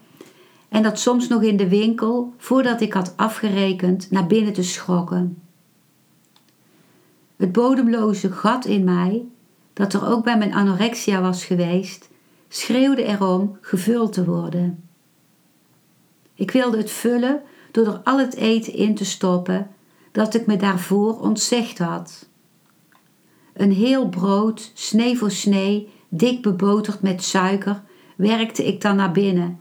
en 0.72 0.82
dat 0.82 0.98
soms 0.98 1.28
nog 1.28 1.42
in 1.42 1.56
de 1.56 1.68
winkel, 1.68 2.34
voordat 2.36 2.80
ik 2.80 2.92
had 2.92 3.12
afgerekend, 3.16 4.10
naar 4.10 4.26
binnen 4.26 4.52
te 4.52 4.62
schrokken. 4.62 5.41
Het 7.42 7.52
bodemloze 7.52 8.32
gat 8.32 8.64
in 8.64 8.84
mij, 8.84 9.24
dat 9.72 9.92
er 9.92 10.06
ook 10.06 10.24
bij 10.24 10.38
mijn 10.38 10.54
anorexia 10.54 11.20
was 11.20 11.44
geweest, 11.44 12.08
schreeuwde 12.48 13.02
erom 13.02 13.58
gevuld 13.60 14.12
te 14.12 14.24
worden. 14.24 14.88
Ik 16.34 16.50
wilde 16.50 16.76
het 16.76 16.90
vullen 16.90 17.42
door 17.70 17.86
er 17.86 18.00
al 18.04 18.18
het 18.18 18.34
eten 18.34 18.74
in 18.74 18.94
te 18.94 19.04
stoppen 19.04 19.70
dat 20.12 20.34
ik 20.34 20.46
me 20.46 20.56
daarvoor 20.56 21.20
ontzegd 21.20 21.78
had. 21.78 22.28
Een 23.52 23.72
heel 23.72 24.08
brood, 24.08 24.70
snee 24.74 25.18
voor 25.18 25.30
snee, 25.30 25.88
dik 26.08 26.42
beboterd 26.42 27.02
met 27.02 27.22
suiker, 27.22 27.82
werkte 28.16 28.66
ik 28.66 28.80
dan 28.80 28.96
naar 28.96 29.12
binnen, 29.12 29.58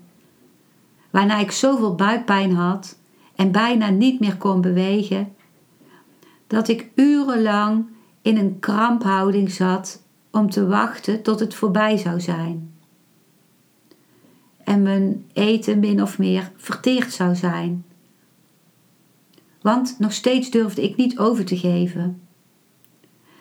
waarna 1.10 1.40
ik 1.40 1.52
zoveel 1.52 1.96
buikpijn 1.96 2.54
had 2.54 2.98
en 3.36 3.52
bijna 3.52 3.90
niet 3.90 4.20
meer 4.20 4.38
kon 4.38 4.62
bewegen, 4.62 5.36
dat 6.52 6.68
ik 6.68 6.90
urenlang 6.96 7.86
in 8.22 8.38
een 8.38 8.60
kramphouding 8.60 9.52
zat 9.52 10.04
om 10.32 10.50
te 10.50 10.68
wachten 10.68 11.22
tot 11.22 11.40
het 11.40 11.54
voorbij 11.54 11.98
zou 11.98 12.20
zijn. 12.20 12.74
En 14.64 14.82
mijn 14.82 15.26
eten 15.34 15.80
min 15.80 16.02
of 16.02 16.18
meer 16.18 16.52
verteerd 16.56 17.14
zou 17.14 17.36
zijn. 17.36 17.86
Want 19.62 19.96
nog 20.00 20.14
steeds 20.14 20.50
durfde 20.50 20.82
ik 20.84 20.96
niet 20.96 21.20
over 21.20 21.46
te 21.46 21.58
geven. 21.58 22.22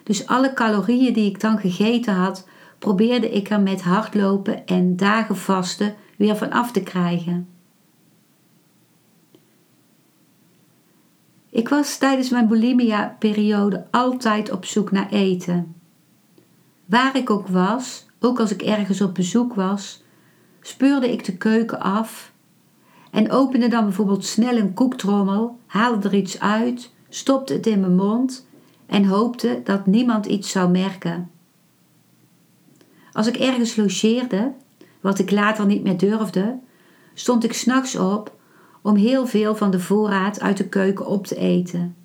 Dus 0.03 0.27
alle 0.27 0.53
calorieën 0.53 1.13
die 1.13 1.29
ik 1.29 1.41
dan 1.41 1.59
gegeten 1.59 2.15
had, 2.15 2.49
probeerde 2.79 3.31
ik 3.31 3.51
er 3.51 3.61
met 3.61 3.83
hardlopen 3.83 4.67
en 4.67 4.97
dagen 4.97 5.37
vasten 5.37 5.95
weer 6.17 6.37
van 6.37 6.51
af 6.51 6.73
te 6.73 6.83
krijgen. 6.83 7.49
Ik 11.51 11.69
was 11.69 11.99
tijdens 11.99 12.31
mijn 12.31 12.49
bulimia-periode 12.49 13.87
altijd 13.91 14.51
op 14.51 14.65
zoek 14.65 14.91
naar 14.91 15.09
eten. 15.09 15.75
Waar 16.87 17.17
ik 17.17 17.31
ook 17.31 17.49
was, 17.49 18.07
ook 18.21 18.41
als 18.41 18.51
ik 18.51 18.63
ergens 18.63 19.01
op 19.01 19.15
bezoek 19.15 19.55
was, 19.55 20.03
speurde 20.61 21.13
ik 21.13 21.25
de 21.25 21.37
keuken 21.37 21.81
af 21.81 22.33
en 23.11 23.31
opende 23.31 23.69
dan 23.69 23.85
bijvoorbeeld 23.85 24.25
snel 24.25 24.57
een 24.57 24.75
koektrommel, 24.75 25.59
haalde 25.67 26.09
er 26.09 26.15
iets 26.15 26.41
uit, 26.41 26.93
stopte 27.09 27.53
het 27.53 27.67
in 27.67 27.81
mijn 27.81 27.95
mond 27.95 28.47
en 28.87 29.05
hoopte 29.05 29.61
dat 29.65 29.87
niemand 29.87 30.27
iets 30.27 30.51
zou 30.51 30.71
merken. 30.71 31.31
Als 33.13 33.27
ik 33.27 33.37
ergens 33.37 33.77
logeerde, 33.77 34.53
wat 35.01 35.19
ik 35.19 35.31
later 35.31 35.67
niet 35.67 35.83
meer 35.83 35.99
durfde, 35.99 36.59
stond 37.15 37.45
ik 37.45 37.53
s'nachts 37.53 37.97
op 37.97 38.39
om 38.83 38.97
heel 38.97 39.27
veel 39.27 39.57
van 39.57 39.71
de 39.71 39.81
voorraad 39.81 40.41
uit 40.41 40.57
de 40.57 40.69
keuken 40.69 41.07
op 41.07 41.27
te 41.27 41.37
eten. 41.37 41.97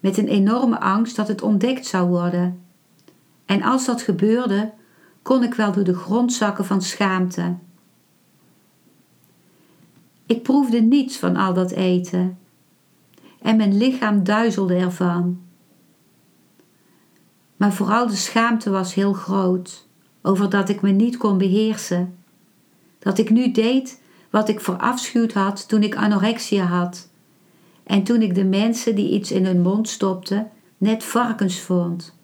Met 0.00 0.16
een 0.16 0.28
enorme 0.28 0.80
angst 0.80 1.16
dat 1.16 1.28
het 1.28 1.42
ontdekt 1.42 1.86
zou 1.86 2.08
worden. 2.08 2.62
En 3.44 3.62
als 3.62 3.84
dat 3.84 4.02
gebeurde, 4.02 4.72
kon 5.22 5.42
ik 5.42 5.54
wel 5.54 5.72
door 5.72 5.84
de 5.84 5.94
grond 5.94 6.32
zakken 6.32 6.64
van 6.64 6.82
schaamte. 6.82 7.54
Ik 10.26 10.42
proefde 10.42 10.80
niets 10.80 11.16
van 11.16 11.36
al 11.36 11.54
dat 11.54 11.70
eten 11.70 12.38
en 13.44 13.56
mijn 13.56 13.76
lichaam 13.76 14.24
duizelde 14.24 14.74
ervan. 14.74 15.40
Maar 17.56 17.72
vooral 17.72 18.06
de 18.06 18.16
schaamte 18.16 18.70
was 18.70 18.94
heel 18.94 19.12
groot 19.12 19.86
over 20.22 20.50
dat 20.50 20.68
ik 20.68 20.80
me 20.82 20.90
niet 20.90 21.16
kon 21.16 21.38
beheersen. 21.38 22.16
Dat 22.98 23.18
ik 23.18 23.30
nu 23.30 23.52
deed 23.52 24.00
wat 24.34 24.48
ik 24.48 24.60
verafschuwd 24.60 25.32
had 25.32 25.68
toen 25.68 25.82
ik 25.82 25.96
anorexia 25.96 26.64
had. 26.64 27.08
En 27.84 28.02
toen 28.02 28.22
ik 28.22 28.34
de 28.34 28.44
mensen 28.44 28.94
die 28.94 29.10
iets 29.10 29.32
in 29.32 29.44
hun 29.44 29.62
mond 29.62 29.88
stopten 29.88 30.50
net 30.78 31.04
varkens 31.04 31.60
vond. 31.60 32.16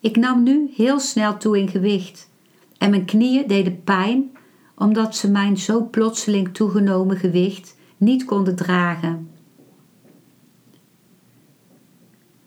Ik 0.00 0.16
nam 0.16 0.42
nu 0.42 0.70
heel 0.74 1.00
snel 1.00 1.36
toe 1.36 1.58
in 1.58 1.68
gewicht 1.68 2.30
en 2.78 2.90
mijn 2.90 3.04
knieën 3.04 3.46
deden 3.46 3.82
pijn 3.82 4.36
omdat 4.74 5.16
ze 5.16 5.30
mijn 5.30 5.56
zo 5.56 5.88
plotseling 5.88 6.54
toegenomen 6.54 7.16
gewicht 7.16 7.76
niet 7.96 8.24
konden 8.24 8.56
dragen. 8.56 9.30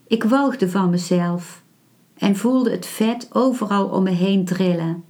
Ik 0.07 0.23
walgde 0.23 0.69
van 0.69 0.89
mezelf 0.89 1.63
en 2.17 2.35
voelde 2.35 2.71
het 2.71 2.85
vet 2.85 3.29
overal 3.31 3.87
om 3.87 4.03
me 4.03 4.11
heen 4.11 4.45
trillen. 4.45 5.08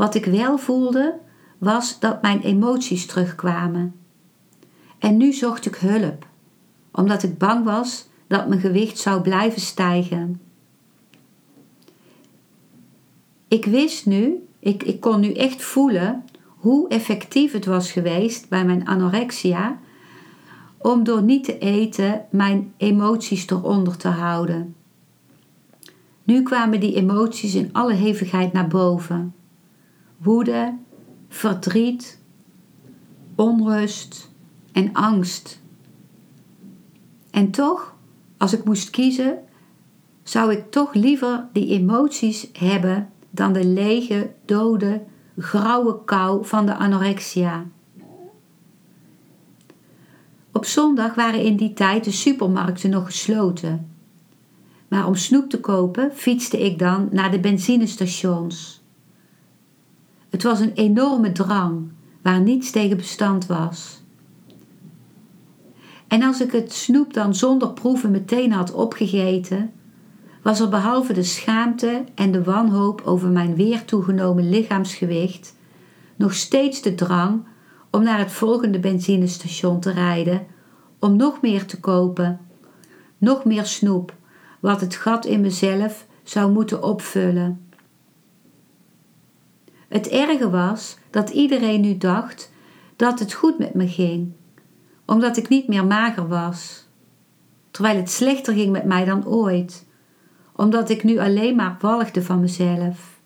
Wat 0.00 0.14
ik 0.14 0.24
wel 0.24 0.58
voelde, 0.58 1.18
was 1.58 1.98
dat 1.98 2.22
mijn 2.22 2.40
emoties 2.40 3.06
terugkwamen. 3.06 3.94
En 4.98 5.16
nu 5.16 5.32
zocht 5.32 5.66
ik 5.66 5.74
hulp, 5.74 6.26
omdat 6.92 7.22
ik 7.22 7.38
bang 7.38 7.64
was 7.64 8.08
dat 8.26 8.48
mijn 8.48 8.60
gewicht 8.60 8.98
zou 8.98 9.20
blijven 9.20 9.60
stijgen. 9.60 10.40
Ik 13.48 13.64
wist 13.64 14.06
nu, 14.06 14.46
ik, 14.58 14.82
ik 14.82 15.00
kon 15.00 15.20
nu 15.20 15.32
echt 15.32 15.62
voelen 15.62 16.24
hoe 16.46 16.88
effectief 16.88 17.52
het 17.52 17.66
was 17.66 17.92
geweest 17.92 18.48
bij 18.48 18.64
mijn 18.64 18.86
anorexia 18.86 19.78
om 20.78 21.04
door 21.04 21.22
niet 21.22 21.44
te 21.44 21.58
eten 21.58 22.26
mijn 22.30 22.72
emoties 22.76 23.50
eronder 23.50 23.96
te 23.96 24.08
houden. 24.08 24.74
Nu 26.22 26.42
kwamen 26.42 26.80
die 26.80 26.94
emoties 26.94 27.54
in 27.54 27.72
alle 27.72 27.94
hevigheid 27.94 28.52
naar 28.52 28.68
boven 28.68 29.34
woede, 30.22 30.78
verdriet, 31.28 32.18
onrust 33.34 34.30
en 34.72 34.92
angst. 34.92 35.60
En 37.30 37.50
toch, 37.50 37.94
als 38.36 38.52
ik 38.52 38.64
moest 38.64 38.90
kiezen, 38.90 39.38
zou 40.22 40.52
ik 40.52 40.70
toch 40.70 40.94
liever 40.94 41.48
die 41.52 41.68
emoties 41.68 42.48
hebben 42.52 43.10
dan 43.30 43.52
de 43.52 43.64
lege, 43.64 44.30
dode, 44.44 45.02
grauwe 45.38 46.04
kou 46.04 46.46
van 46.46 46.66
de 46.66 46.74
anorexia. 46.74 47.66
Op 50.52 50.64
zondag 50.64 51.14
waren 51.14 51.42
in 51.42 51.56
die 51.56 51.72
tijd 51.72 52.04
de 52.04 52.10
supermarkten 52.10 52.90
nog 52.90 53.06
gesloten. 53.06 53.90
Maar 54.88 55.06
om 55.06 55.14
snoep 55.14 55.50
te 55.50 55.60
kopen 55.60 56.12
fietste 56.14 56.64
ik 56.64 56.78
dan 56.78 57.08
naar 57.10 57.30
de 57.30 57.40
benzinestations. 57.40 58.79
Het 60.30 60.42
was 60.42 60.60
een 60.60 60.72
enorme 60.72 61.32
drang 61.32 61.88
waar 62.22 62.40
niets 62.40 62.70
tegen 62.70 62.96
bestand 62.96 63.46
was. 63.46 64.02
En 66.08 66.22
als 66.22 66.40
ik 66.40 66.52
het 66.52 66.72
snoep 66.72 67.14
dan 67.14 67.34
zonder 67.34 67.72
proeven 67.72 68.10
meteen 68.10 68.52
had 68.52 68.72
opgegeten, 68.72 69.72
was 70.42 70.60
er 70.60 70.68
behalve 70.68 71.12
de 71.12 71.22
schaamte 71.22 72.04
en 72.14 72.32
de 72.32 72.42
wanhoop 72.42 73.02
over 73.04 73.28
mijn 73.28 73.54
weer 73.54 73.84
toegenomen 73.84 74.48
lichaamsgewicht 74.48 75.58
nog 76.20 76.34
steeds 76.34 76.82
de 76.82 76.94
drang 76.94 77.44
om 77.90 78.02
naar 78.02 78.18
het 78.18 78.32
volgende 78.32 78.78
benzinestation 78.78 79.80
te 79.80 79.92
rijden, 79.92 80.46
om 80.98 81.16
nog 81.16 81.40
meer 81.40 81.66
te 81.66 81.80
kopen, 81.80 82.40
nog 83.18 83.44
meer 83.44 83.66
snoep, 83.66 84.14
wat 84.60 84.80
het 84.80 84.94
gat 84.94 85.24
in 85.24 85.40
mezelf 85.40 86.06
zou 86.22 86.52
moeten 86.52 86.82
opvullen. 86.82 87.68
Het 89.90 90.08
erge 90.08 90.50
was 90.50 90.96
dat 91.10 91.30
iedereen 91.30 91.80
nu 91.80 91.96
dacht 91.96 92.52
dat 92.96 93.18
het 93.18 93.32
goed 93.32 93.58
met 93.58 93.74
me 93.74 93.88
ging, 93.88 94.32
omdat 95.04 95.36
ik 95.36 95.48
niet 95.48 95.68
meer 95.68 95.86
mager 95.86 96.28
was. 96.28 96.86
Terwijl 97.70 97.96
het 97.96 98.10
slechter 98.10 98.54
ging 98.54 98.72
met 98.72 98.84
mij 98.84 99.04
dan 99.04 99.26
ooit, 99.26 99.86
omdat 100.56 100.90
ik 100.90 101.04
nu 101.04 101.18
alleen 101.18 101.56
maar 101.56 101.76
walgde 101.80 102.22
van 102.22 102.40
mezelf. 102.40 103.20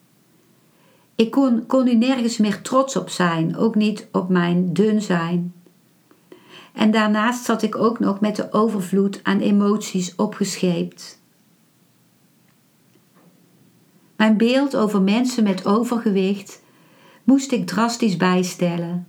Ik 1.15 1.31
kon, 1.31 1.65
kon 1.65 1.83
nu 1.83 1.95
nergens 1.95 2.37
meer 2.37 2.61
trots 2.61 2.95
op 2.95 3.09
zijn, 3.09 3.57
ook 3.57 3.75
niet 3.75 4.07
op 4.11 4.29
mijn 4.29 4.73
dun 4.73 5.01
zijn. 5.01 5.53
En 6.73 6.91
daarnaast 6.91 7.45
zat 7.45 7.61
ik 7.61 7.75
ook 7.75 7.99
nog 7.99 8.19
met 8.19 8.35
de 8.35 8.53
overvloed 8.53 9.19
aan 9.23 9.39
emoties 9.39 10.15
opgescheept. 10.15 11.23
Mijn 14.15 14.37
beeld 14.37 14.75
over 14.75 15.01
mensen 15.01 15.43
met 15.43 15.65
overgewicht 15.65 16.63
moest 17.23 17.51
ik 17.51 17.67
drastisch 17.67 18.17
bijstellen. 18.17 19.07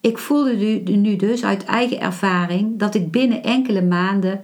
Ik 0.00 0.18
voelde 0.18 0.54
nu 0.84 1.16
dus 1.16 1.44
uit 1.44 1.64
eigen 1.64 2.00
ervaring 2.00 2.78
dat 2.78 2.94
ik 2.94 3.10
binnen 3.10 3.42
enkele 3.42 3.82
maanden 3.82 4.40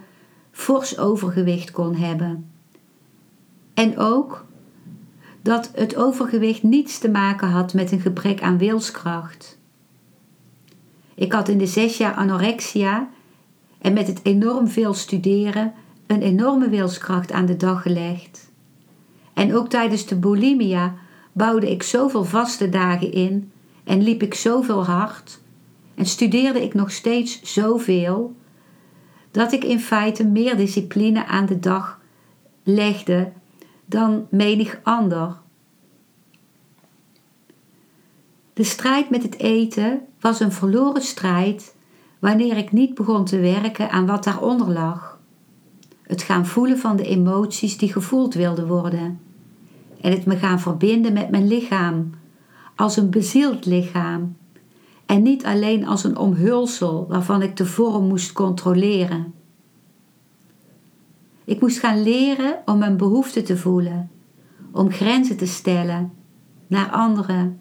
fors 0.50 0.98
overgewicht 0.98 1.70
kon 1.70 1.94
hebben. 1.94 2.50
En 3.74 3.98
ook 3.98 4.46
dat 5.42 5.70
het 5.74 5.96
overgewicht 5.96 6.62
niets 6.62 6.98
te 6.98 7.10
maken 7.10 7.48
had 7.48 7.74
met 7.74 7.92
een 7.92 8.00
gebrek 8.00 8.42
aan 8.42 8.58
wilskracht. 8.58 9.58
Ik 11.14 11.32
had 11.32 11.48
in 11.48 11.58
de 11.58 11.66
zes 11.66 11.96
jaar 11.96 12.14
anorexia 12.14 13.08
en 13.78 13.92
met 13.92 14.06
het 14.06 14.20
enorm 14.22 14.68
veel 14.68 14.94
studeren 14.94 15.72
een 16.06 16.22
enorme 16.22 16.68
wilskracht 16.68 17.32
aan 17.32 17.46
de 17.46 17.56
dag 17.56 17.82
gelegd. 17.82 18.47
En 19.38 19.54
ook 19.54 19.68
tijdens 19.68 20.06
de 20.06 20.16
bulimia 20.16 20.94
bouwde 21.32 21.70
ik 21.70 21.82
zoveel 21.82 22.24
vaste 22.24 22.68
dagen 22.68 23.12
in 23.12 23.52
en 23.84 24.02
liep 24.02 24.22
ik 24.22 24.34
zoveel 24.34 24.84
hard 24.84 25.40
en 25.94 26.06
studeerde 26.06 26.62
ik 26.62 26.74
nog 26.74 26.90
steeds 26.90 27.42
zoveel 27.42 28.36
dat 29.30 29.52
ik 29.52 29.64
in 29.64 29.80
feite 29.80 30.26
meer 30.26 30.56
discipline 30.56 31.26
aan 31.26 31.46
de 31.46 31.58
dag 31.58 32.00
legde 32.62 33.32
dan 33.84 34.26
menig 34.30 34.80
ander. 34.82 35.36
De 38.52 38.64
strijd 38.64 39.10
met 39.10 39.22
het 39.22 39.38
eten 39.38 40.00
was 40.20 40.40
een 40.40 40.52
verloren 40.52 41.02
strijd 41.02 41.74
wanneer 42.18 42.56
ik 42.56 42.72
niet 42.72 42.94
begon 42.94 43.24
te 43.24 43.38
werken 43.38 43.90
aan 43.90 44.06
wat 44.06 44.24
daaronder 44.24 44.68
lag. 44.68 45.18
het 46.02 46.22
gaan 46.22 46.46
voelen 46.46 46.78
van 46.78 46.96
de 46.96 47.04
emoties 47.04 47.78
die 47.78 47.92
gevoeld 47.92 48.34
wilden 48.34 48.66
worden. 48.66 49.27
En 50.00 50.12
het 50.12 50.26
me 50.26 50.36
gaan 50.36 50.60
verbinden 50.60 51.12
met 51.12 51.30
mijn 51.30 51.46
lichaam, 51.46 52.10
als 52.76 52.96
een 52.96 53.10
bezield 53.10 53.66
lichaam. 53.66 54.36
En 55.06 55.22
niet 55.22 55.44
alleen 55.44 55.86
als 55.86 56.04
een 56.04 56.16
omhulsel 56.16 57.06
waarvan 57.08 57.42
ik 57.42 57.56
de 57.56 57.66
vorm 57.66 58.06
moest 58.06 58.32
controleren. 58.32 59.34
Ik 61.44 61.60
moest 61.60 61.78
gaan 61.78 62.02
leren 62.02 62.58
om 62.64 62.78
mijn 62.78 62.96
behoeften 62.96 63.44
te 63.44 63.56
voelen, 63.56 64.10
om 64.72 64.90
grenzen 64.90 65.36
te 65.36 65.46
stellen 65.46 66.12
naar 66.66 66.90
anderen 66.90 67.60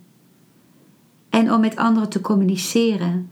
en 1.30 1.54
om 1.54 1.60
met 1.60 1.76
anderen 1.76 2.10
te 2.10 2.21
communiceren, 2.21 3.30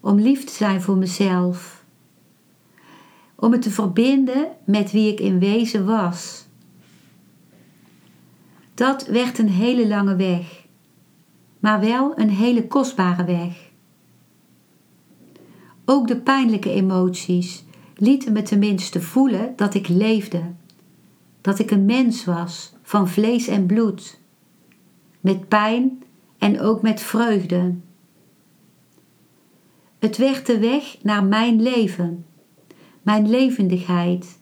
om 0.00 0.18
lief 0.18 0.44
te 0.44 0.52
zijn 0.52 0.82
voor 0.82 0.96
mezelf, 0.96 1.84
om 3.34 3.52
het 3.52 3.62
te 3.62 3.70
verbinden 3.70 4.48
met 4.64 4.90
wie 4.90 5.12
ik 5.12 5.20
in 5.20 5.38
wezen 5.38 5.86
was. 5.86 6.48
Dat 8.80 9.06
werd 9.06 9.38
een 9.38 9.48
hele 9.48 9.88
lange 9.88 10.16
weg, 10.16 10.66
maar 11.58 11.80
wel 11.80 12.18
een 12.18 12.30
hele 12.30 12.66
kostbare 12.66 13.24
weg. 13.24 13.70
Ook 15.84 16.08
de 16.08 16.16
pijnlijke 16.16 16.70
emoties 16.70 17.64
lieten 17.96 18.32
me 18.32 18.42
tenminste 18.42 19.00
voelen 19.00 19.52
dat 19.56 19.74
ik 19.74 19.88
leefde, 19.88 20.42
dat 21.40 21.58
ik 21.58 21.70
een 21.70 21.84
mens 21.84 22.24
was 22.24 22.72
van 22.82 23.08
vlees 23.08 23.46
en 23.46 23.66
bloed, 23.66 24.20
met 25.20 25.48
pijn 25.48 26.02
en 26.38 26.60
ook 26.60 26.82
met 26.82 27.00
vreugde. 27.00 27.74
Het 29.98 30.16
werd 30.16 30.46
de 30.46 30.58
weg 30.58 30.96
naar 31.02 31.24
mijn 31.24 31.62
leven, 31.62 32.26
mijn 33.02 33.30
levendigheid, 33.30 34.38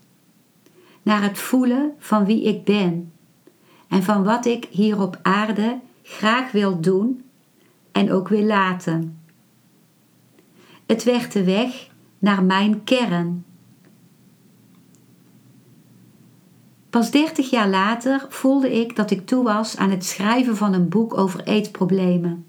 naar 1.02 1.22
het 1.22 1.38
voelen 1.38 1.92
van 1.98 2.24
wie 2.24 2.42
ik 2.42 2.64
ben 2.64 3.12
en 3.88 4.02
van 4.02 4.24
wat 4.24 4.46
ik 4.46 4.66
hier 4.70 5.00
op 5.00 5.18
aarde 5.22 5.78
graag 6.02 6.52
wil 6.52 6.80
doen 6.80 7.24
en 7.92 8.12
ook 8.12 8.28
wil 8.28 8.42
laten. 8.42 9.20
Het 10.86 11.04
werd 11.04 11.32
de 11.32 11.44
weg 11.44 11.88
naar 12.18 12.42
mijn 12.42 12.84
kern. 12.84 13.44
Pas 16.90 17.10
dertig 17.10 17.50
jaar 17.50 17.68
later 17.68 18.26
voelde 18.28 18.80
ik 18.80 18.96
dat 18.96 19.10
ik 19.10 19.26
toe 19.26 19.44
was 19.44 19.76
aan 19.76 19.90
het 19.90 20.04
schrijven 20.04 20.56
van 20.56 20.72
een 20.72 20.88
boek 20.88 21.18
over 21.18 21.42
eetproblemen. 21.42 22.46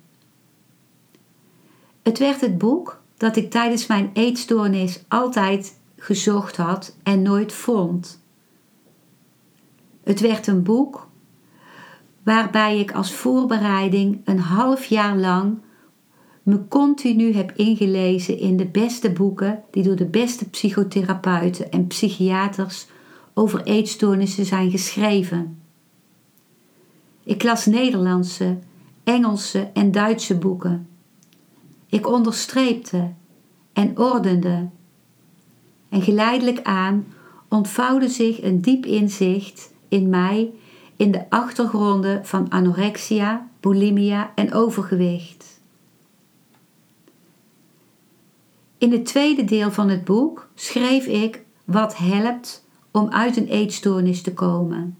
Het 2.01 2.19
werd 2.19 2.41
het 2.41 2.57
boek 2.57 3.01
dat 3.17 3.35
ik 3.35 3.51
tijdens 3.51 3.87
mijn 3.87 4.09
eetstoornis 4.13 5.03
altijd 5.07 5.79
gezocht 5.97 6.57
had 6.57 6.95
en 7.03 7.21
nooit 7.21 7.53
vond. 7.53 8.21
Het 10.03 10.19
werd 10.19 10.47
een 10.47 10.63
boek 10.63 11.08
waarbij 12.29 12.79
ik 12.79 12.91
als 12.91 13.13
voorbereiding 13.13 14.21
een 14.23 14.39
half 14.39 14.85
jaar 14.85 15.17
lang 15.17 15.57
me 16.43 16.67
continu 16.67 17.33
heb 17.33 17.51
ingelezen 17.55 18.39
in 18.39 18.57
de 18.57 18.65
beste 18.65 19.11
boeken 19.11 19.63
die 19.71 19.83
door 19.83 19.95
de 19.95 20.05
beste 20.05 20.49
psychotherapeuten 20.49 21.71
en 21.71 21.87
psychiaters 21.87 22.87
over 23.33 23.63
eetstoornissen 23.63 24.45
zijn 24.45 24.71
geschreven. 24.71 25.61
Ik 27.23 27.43
las 27.43 27.65
Nederlandse, 27.65 28.57
Engelse 29.03 29.69
en 29.73 29.91
Duitse 29.91 30.37
boeken. 30.37 30.87
Ik 31.87 32.07
onderstreepte 32.07 33.13
en 33.73 33.99
ordende. 33.99 34.69
En 35.89 36.01
geleidelijk 36.01 36.61
aan 36.63 37.07
ontvouwde 37.47 38.09
zich 38.09 38.43
een 38.43 38.61
diep 38.61 38.85
inzicht 38.85 39.73
in 39.87 40.09
mij 40.09 40.51
in 40.99 41.11
de 41.11 41.29
achtergronden 41.29 42.25
van 42.25 42.49
anorexia, 42.49 43.47
bulimia 43.59 44.31
en 44.35 44.53
overgewicht. 44.53 45.61
In 48.77 48.91
het 48.91 49.05
tweede 49.05 49.43
deel 49.43 49.71
van 49.71 49.89
het 49.89 50.05
boek 50.05 50.49
schreef 50.55 51.05
ik 51.05 51.43
wat 51.65 51.97
helpt 51.97 52.65
om 52.91 53.09
uit 53.09 53.37
een 53.37 53.47
eetstoornis 53.47 54.21
te 54.21 54.33
komen. 54.33 54.97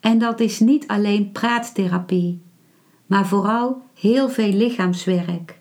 En 0.00 0.18
dat 0.18 0.40
is 0.40 0.60
niet 0.60 0.86
alleen 0.86 1.32
praattherapie, 1.32 2.40
maar 3.06 3.26
vooral 3.26 3.82
heel 3.94 4.28
veel 4.28 4.52
lichaamswerk, 4.52 5.58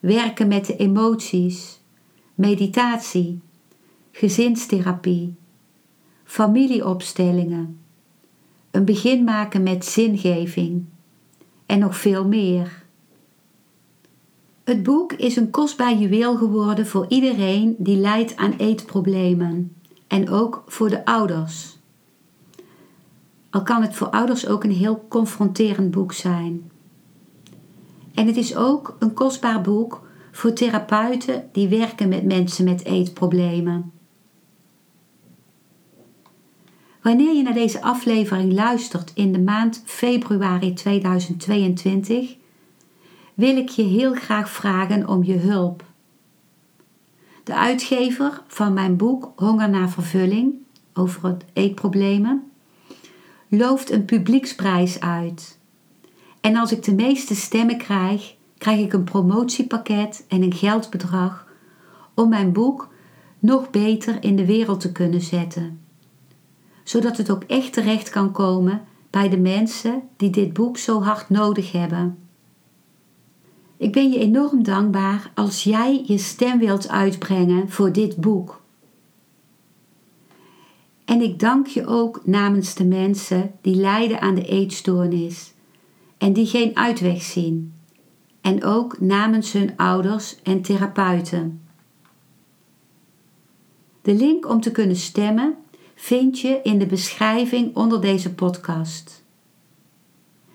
werken 0.00 0.48
met 0.48 0.66
de 0.66 0.76
emoties, 0.76 1.80
meditatie, 2.34 3.40
gezinstherapie, 4.12 5.34
familieopstellingen, 6.24 7.86
een 8.78 8.84
begin 8.84 9.24
maken 9.24 9.62
met 9.62 9.84
zingeving 9.84 10.84
en 11.66 11.78
nog 11.78 11.96
veel 11.96 12.26
meer. 12.26 12.82
Het 14.64 14.82
boek 14.82 15.12
is 15.12 15.36
een 15.36 15.50
kostbaar 15.50 15.94
juweel 15.94 16.36
geworden 16.36 16.86
voor 16.86 17.06
iedereen 17.08 17.74
die 17.78 17.96
lijdt 17.96 18.36
aan 18.36 18.52
eetproblemen 18.52 19.76
en 20.06 20.28
ook 20.28 20.62
voor 20.66 20.88
de 20.88 21.04
ouders. 21.04 21.78
Al 23.50 23.62
kan 23.62 23.82
het 23.82 23.94
voor 23.94 24.10
ouders 24.10 24.46
ook 24.46 24.64
een 24.64 24.72
heel 24.72 25.06
confronterend 25.08 25.90
boek 25.90 26.12
zijn. 26.12 26.70
En 28.14 28.26
het 28.26 28.36
is 28.36 28.56
ook 28.56 28.96
een 28.98 29.12
kostbaar 29.12 29.60
boek 29.60 30.06
voor 30.32 30.52
therapeuten 30.52 31.48
die 31.52 31.68
werken 31.68 32.08
met 32.08 32.24
mensen 32.24 32.64
met 32.64 32.84
eetproblemen. 32.84 33.92
Wanneer 37.02 37.34
je 37.34 37.42
naar 37.42 37.54
deze 37.54 37.82
aflevering 37.82 38.52
luistert 38.52 39.10
in 39.14 39.32
de 39.32 39.40
maand 39.40 39.82
februari 39.84 40.72
2022, 40.72 42.36
wil 43.34 43.56
ik 43.56 43.68
je 43.68 43.82
heel 43.82 44.14
graag 44.14 44.50
vragen 44.50 45.08
om 45.08 45.24
je 45.24 45.36
hulp. 45.36 45.84
De 47.44 47.54
uitgever 47.54 48.42
van 48.46 48.72
mijn 48.72 48.96
boek 48.96 49.32
Honger 49.36 49.68
naar 49.70 49.90
vervulling 49.90 50.54
over 50.94 51.28
het 51.28 51.44
eetproblemen 51.52 52.50
looft 53.48 53.90
een 53.90 54.04
publieksprijs 54.04 55.00
uit. 55.00 55.58
En 56.40 56.56
als 56.56 56.72
ik 56.72 56.82
de 56.82 56.94
meeste 56.94 57.34
stemmen 57.34 57.78
krijg, 57.78 58.36
krijg 58.58 58.80
ik 58.80 58.92
een 58.92 59.04
promotiepakket 59.04 60.24
en 60.28 60.42
een 60.42 60.54
geldbedrag 60.54 61.46
om 62.14 62.28
mijn 62.28 62.52
boek 62.52 62.88
nog 63.38 63.70
beter 63.70 64.22
in 64.22 64.36
de 64.36 64.46
wereld 64.46 64.80
te 64.80 64.92
kunnen 64.92 65.20
zetten. 65.20 65.87
Zodat 66.88 67.16
het 67.16 67.30
ook 67.30 67.42
echt 67.44 67.72
terecht 67.72 68.10
kan 68.10 68.32
komen 68.32 68.82
bij 69.10 69.28
de 69.28 69.38
mensen 69.38 70.02
die 70.16 70.30
dit 70.30 70.52
boek 70.52 70.78
zo 70.78 71.02
hard 71.02 71.28
nodig 71.28 71.72
hebben. 71.72 72.18
Ik 73.76 73.92
ben 73.92 74.10
je 74.10 74.18
enorm 74.18 74.62
dankbaar 74.62 75.30
als 75.34 75.64
jij 75.64 76.02
je 76.06 76.18
stem 76.18 76.58
wilt 76.58 76.88
uitbrengen 76.88 77.70
voor 77.70 77.92
dit 77.92 78.16
boek. 78.16 78.62
En 81.04 81.20
ik 81.20 81.38
dank 81.38 81.66
je 81.66 81.86
ook 81.86 82.26
namens 82.26 82.74
de 82.74 82.84
mensen 82.84 83.52
die 83.60 83.76
lijden 83.76 84.20
aan 84.20 84.34
de 84.34 84.46
eetstoornis 84.46 85.52
en 86.18 86.32
die 86.32 86.46
geen 86.46 86.76
uitweg 86.76 87.22
zien. 87.22 87.74
En 88.40 88.64
ook 88.64 89.00
namens 89.00 89.52
hun 89.52 89.76
ouders 89.76 90.42
en 90.42 90.62
therapeuten. 90.62 91.60
De 94.02 94.14
link 94.14 94.48
om 94.48 94.60
te 94.60 94.70
kunnen 94.70 94.96
stemmen 94.96 95.56
vind 96.00 96.40
je 96.40 96.60
in 96.62 96.78
de 96.78 96.86
beschrijving 96.86 97.76
onder 97.76 98.00
deze 98.00 98.34
podcast. 98.34 99.24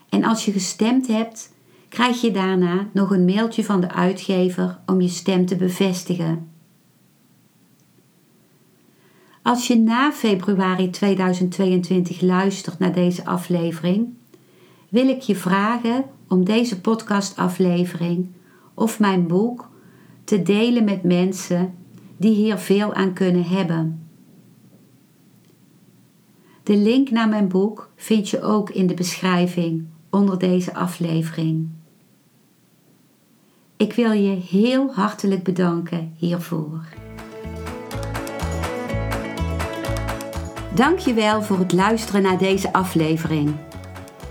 En 0.10 0.24
als 0.24 0.46
je 0.46 0.52
gestemd 0.52 1.08
hebt, 1.08 1.54
krijg 1.90 2.22
je 2.22 2.32
daarna 2.32 2.88
nog 2.94 3.12
een 3.12 3.26
mailtje 3.26 3.64
van 3.64 3.82
de 3.82 3.92
uitgever 3.92 4.80
om 4.86 5.02
je 5.02 5.08
stem 5.08 5.46
te 5.46 5.56
bevestigen. 5.56 6.52
Als 9.42 9.68
je 9.68 9.78
na 9.78 10.12
februari 10.12 10.90
2022 10.90 12.22
luistert 12.22 12.80
naar 12.80 12.94
deze 12.94 13.26
aflevering, 13.26 14.08
wil 14.90 15.08
ik 15.08 15.22
je 15.22 15.36
vragen 15.36 16.06
om 16.28 16.46
deze 16.46 16.82
podcastaflevering 16.82 18.30
of 18.74 19.00
mijn 19.00 19.28
boek 19.28 19.70
te 20.24 20.42
delen 20.42 20.84
met 20.84 21.04
mensen 21.04 21.74
die 22.18 22.34
hier 22.36 22.58
veel 22.58 22.94
aan 22.94 23.14
kunnen 23.14 23.44
hebben. 23.44 24.03
De 26.64 26.78
link 26.78 27.10
naar 27.10 27.30
mijn 27.30 27.48
boek 27.48 27.90
vind 27.96 28.30
je 28.30 28.42
ook 28.42 28.70
in 28.70 28.88
de 28.88 28.94
beschrijving 28.94 29.86
onder 30.10 30.40
deze 30.40 30.74
aflevering. 30.74 31.70
Ik 33.78 33.94
wil 33.94 34.12
je 34.12 34.30
heel 34.30 34.94
hartelijk 34.94 35.44
bedanken 35.44 36.14
hiervoor. 36.18 36.86
Dankjewel 40.76 41.42
voor 41.42 41.60
het 41.60 41.74
luisteren 41.74 42.22
naar 42.22 42.38
deze 42.38 42.74
aflevering. 42.74 43.56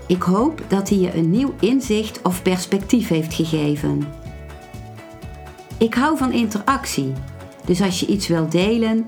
Ik 0.07 0.21
hoop 0.21 0.61
dat 0.67 0.89
hij 0.89 0.97
je 0.97 1.15
een 1.15 1.29
nieuw 1.29 1.53
inzicht 1.59 2.21
of 2.21 2.41
perspectief 2.41 3.07
heeft 3.07 3.33
gegeven. 3.33 4.03
Ik 5.77 5.93
hou 5.93 6.17
van 6.17 6.31
interactie, 6.31 7.13
dus 7.65 7.81
als 7.81 7.99
je 7.99 8.05
iets 8.05 8.27
wilt 8.27 8.51
delen, 8.51 9.07